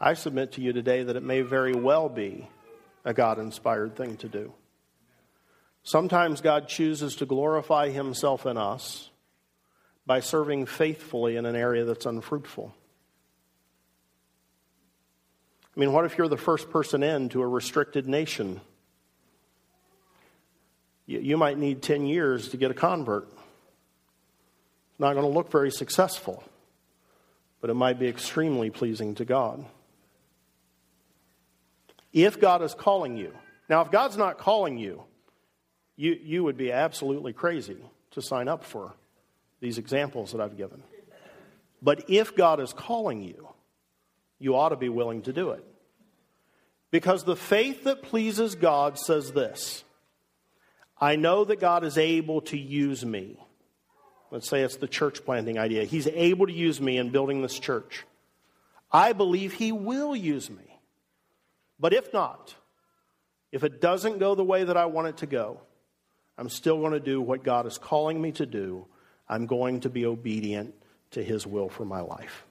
I 0.00 0.14
submit 0.14 0.50
to 0.54 0.60
you 0.60 0.72
today 0.72 1.04
that 1.04 1.14
it 1.14 1.22
may 1.22 1.42
very 1.42 1.74
well 1.74 2.08
be 2.08 2.48
a 3.04 3.14
God 3.14 3.38
inspired 3.38 3.94
thing 3.94 4.16
to 4.16 4.28
do. 4.28 4.52
Sometimes 5.84 6.40
God 6.40 6.66
chooses 6.66 7.14
to 7.14 7.24
glorify 7.24 7.90
himself 7.90 8.46
in 8.46 8.56
us 8.56 9.10
by 10.04 10.18
serving 10.18 10.66
faithfully 10.66 11.36
in 11.36 11.46
an 11.46 11.54
area 11.54 11.84
that's 11.84 12.04
unfruitful. 12.04 12.74
I 15.76 15.78
mean, 15.78 15.92
what 15.92 16.04
if 16.04 16.18
you're 16.18 16.26
the 16.26 16.36
first 16.36 16.68
person 16.68 17.04
in 17.04 17.28
to 17.28 17.42
a 17.42 17.46
restricted 17.46 18.08
nation? 18.08 18.60
You, 21.06 21.36
might 21.36 21.58
need 21.58 21.80
10 21.80 22.06
years 22.06 22.48
to 22.48 22.56
get 22.56 22.72
a 22.72 22.74
convert. 22.74 23.37
Not 24.98 25.14
going 25.14 25.24
to 25.24 25.32
look 25.32 25.50
very 25.50 25.70
successful, 25.70 26.42
but 27.60 27.70
it 27.70 27.74
might 27.74 27.98
be 27.98 28.08
extremely 28.08 28.70
pleasing 28.70 29.14
to 29.16 29.24
God. 29.24 29.64
If 32.12 32.40
God 32.40 32.62
is 32.62 32.74
calling 32.74 33.16
you, 33.16 33.32
now, 33.68 33.82
if 33.82 33.90
God's 33.90 34.16
not 34.16 34.38
calling 34.38 34.78
you, 34.78 35.02
you, 35.96 36.18
you 36.22 36.44
would 36.44 36.56
be 36.56 36.72
absolutely 36.72 37.32
crazy 37.32 37.76
to 38.12 38.22
sign 38.22 38.48
up 38.48 38.64
for 38.64 38.94
these 39.60 39.78
examples 39.78 40.32
that 40.32 40.40
I've 40.40 40.56
given. 40.56 40.82
But 41.82 42.08
if 42.08 42.34
God 42.34 42.60
is 42.60 42.72
calling 42.72 43.22
you, 43.22 43.48
you 44.38 44.56
ought 44.56 44.70
to 44.70 44.76
be 44.76 44.88
willing 44.88 45.22
to 45.22 45.32
do 45.32 45.50
it. 45.50 45.64
Because 46.90 47.24
the 47.24 47.36
faith 47.36 47.84
that 47.84 48.02
pleases 48.02 48.54
God 48.54 48.98
says 48.98 49.32
this 49.32 49.84
I 51.00 51.16
know 51.16 51.44
that 51.44 51.60
God 51.60 51.84
is 51.84 51.98
able 51.98 52.40
to 52.42 52.58
use 52.58 53.04
me. 53.04 53.38
Let's 54.30 54.48
say 54.48 54.60
it's 54.62 54.76
the 54.76 54.88
church 54.88 55.24
planting 55.24 55.58
idea. 55.58 55.84
He's 55.84 56.06
able 56.06 56.46
to 56.46 56.52
use 56.52 56.80
me 56.80 56.98
in 56.98 57.10
building 57.10 57.40
this 57.40 57.58
church. 57.58 58.04
I 58.92 59.12
believe 59.12 59.54
He 59.54 59.72
will 59.72 60.14
use 60.14 60.50
me. 60.50 60.80
But 61.80 61.92
if 61.92 62.12
not, 62.12 62.54
if 63.52 63.64
it 63.64 63.80
doesn't 63.80 64.18
go 64.18 64.34
the 64.34 64.44
way 64.44 64.64
that 64.64 64.76
I 64.76 64.86
want 64.86 65.08
it 65.08 65.16
to 65.18 65.26
go, 65.26 65.60
I'm 66.36 66.48
still 66.48 66.78
going 66.78 66.92
to 66.92 67.00
do 67.00 67.20
what 67.20 67.42
God 67.42 67.66
is 67.66 67.78
calling 67.78 68.20
me 68.20 68.32
to 68.32 68.46
do. 68.46 68.86
I'm 69.28 69.46
going 69.46 69.80
to 69.80 69.88
be 69.88 70.04
obedient 70.04 70.74
to 71.12 71.22
His 71.22 71.46
will 71.46 71.68
for 71.68 71.84
my 71.84 72.00
life. 72.00 72.44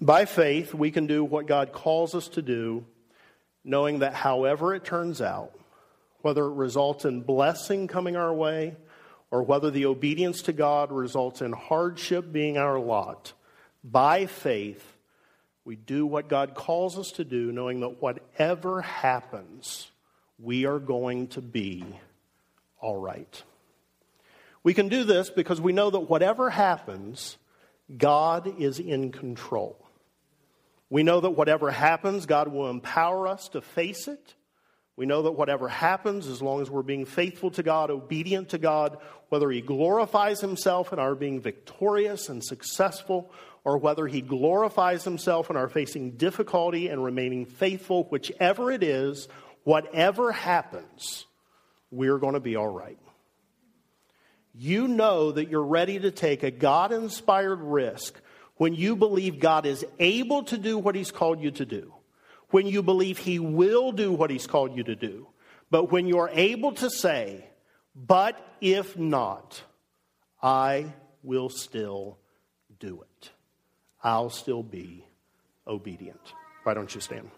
By 0.00 0.26
faith, 0.26 0.74
we 0.74 0.90
can 0.90 1.06
do 1.06 1.24
what 1.24 1.46
God 1.46 1.72
calls 1.72 2.14
us 2.14 2.28
to 2.28 2.42
do, 2.42 2.84
knowing 3.64 4.00
that 4.00 4.12
however 4.12 4.74
it 4.74 4.84
turns 4.84 5.22
out, 5.22 5.58
whether 6.20 6.44
it 6.44 6.54
results 6.54 7.06
in 7.06 7.22
blessing 7.22 7.86
coming 7.86 8.16
our 8.16 8.34
way 8.34 8.76
or 9.30 9.42
whether 9.42 9.70
the 9.70 9.86
obedience 9.86 10.42
to 10.42 10.52
God 10.52 10.92
results 10.92 11.42
in 11.42 11.52
hardship 11.52 12.32
being 12.32 12.56
our 12.56 12.78
lot, 12.78 13.32
by 13.82 14.26
faith, 14.26 14.96
we 15.64 15.76
do 15.76 16.06
what 16.06 16.28
God 16.28 16.54
calls 16.54 16.98
us 16.98 17.10
to 17.12 17.24
do, 17.24 17.50
knowing 17.50 17.80
that 17.80 18.00
whatever 18.00 18.82
happens, 18.82 19.90
we 20.38 20.64
are 20.64 20.78
going 20.78 21.28
to 21.28 21.40
be 21.40 21.84
all 22.80 22.96
right. 22.96 23.42
We 24.62 24.74
can 24.74 24.88
do 24.88 25.04
this 25.04 25.30
because 25.30 25.60
we 25.60 25.72
know 25.72 25.90
that 25.90 26.00
whatever 26.00 26.50
happens, 26.50 27.36
God 27.96 28.60
is 28.60 28.78
in 28.78 29.12
control. 29.12 29.76
We 30.90 31.02
know 31.02 31.20
that 31.20 31.30
whatever 31.30 31.70
happens, 31.70 32.26
God 32.26 32.48
will 32.48 32.70
empower 32.70 33.26
us 33.26 33.48
to 33.50 33.60
face 33.60 34.08
it. 34.08 34.34
We 34.96 35.04
know 35.04 35.22
that 35.22 35.32
whatever 35.32 35.68
happens, 35.68 36.26
as 36.26 36.40
long 36.40 36.62
as 36.62 36.70
we're 36.70 36.82
being 36.82 37.04
faithful 37.04 37.50
to 37.52 37.62
God, 37.62 37.90
obedient 37.90 38.48
to 38.50 38.58
God, 38.58 38.96
whether 39.28 39.50
He 39.50 39.60
glorifies 39.60 40.40
Himself 40.40 40.92
in 40.92 40.98
our 40.98 41.14
being 41.14 41.40
victorious 41.40 42.30
and 42.30 42.42
successful, 42.42 43.30
or 43.62 43.76
whether 43.76 44.06
He 44.06 44.22
glorifies 44.22 45.04
Himself 45.04 45.50
in 45.50 45.56
our 45.56 45.68
facing 45.68 46.12
difficulty 46.12 46.88
and 46.88 47.04
remaining 47.04 47.44
faithful, 47.44 48.04
whichever 48.04 48.72
it 48.72 48.82
is, 48.82 49.28
whatever 49.64 50.32
happens, 50.32 51.26
we're 51.90 52.18
going 52.18 52.34
to 52.34 52.40
be 52.40 52.56
all 52.56 52.68
right. 52.68 52.98
You 54.54 54.88
know 54.88 55.32
that 55.32 55.50
you're 55.50 55.62
ready 55.62 55.98
to 55.98 56.10
take 56.10 56.42
a 56.42 56.50
God 56.50 56.90
inspired 56.90 57.60
risk 57.60 58.18
when 58.56 58.74
you 58.74 58.96
believe 58.96 59.40
God 59.40 59.66
is 59.66 59.84
able 59.98 60.44
to 60.44 60.56
do 60.56 60.78
what 60.78 60.94
He's 60.94 61.10
called 61.10 61.42
you 61.42 61.50
to 61.50 61.66
do, 61.66 61.92
when 62.50 62.66
you 62.66 62.82
believe 62.82 63.18
He 63.18 63.38
will 63.38 63.92
do 63.92 64.12
what 64.12 64.30
He's 64.30 64.46
called 64.46 64.76
you 64.76 64.84
to 64.84 64.96
do, 64.96 65.28
but 65.70 65.90
when 65.90 66.06
you're 66.06 66.30
able 66.32 66.72
to 66.72 66.90
say, 66.90 67.46
but 67.94 68.36
if 68.60 68.96
not, 68.96 69.62
I 70.42 70.92
will 71.22 71.48
still 71.48 72.18
do 72.78 73.02
it. 73.02 73.30
I'll 74.02 74.30
still 74.30 74.62
be 74.62 75.04
obedient. 75.66 76.20
Why 76.62 76.74
don't 76.74 76.94
you 76.94 77.00
stand? 77.00 77.30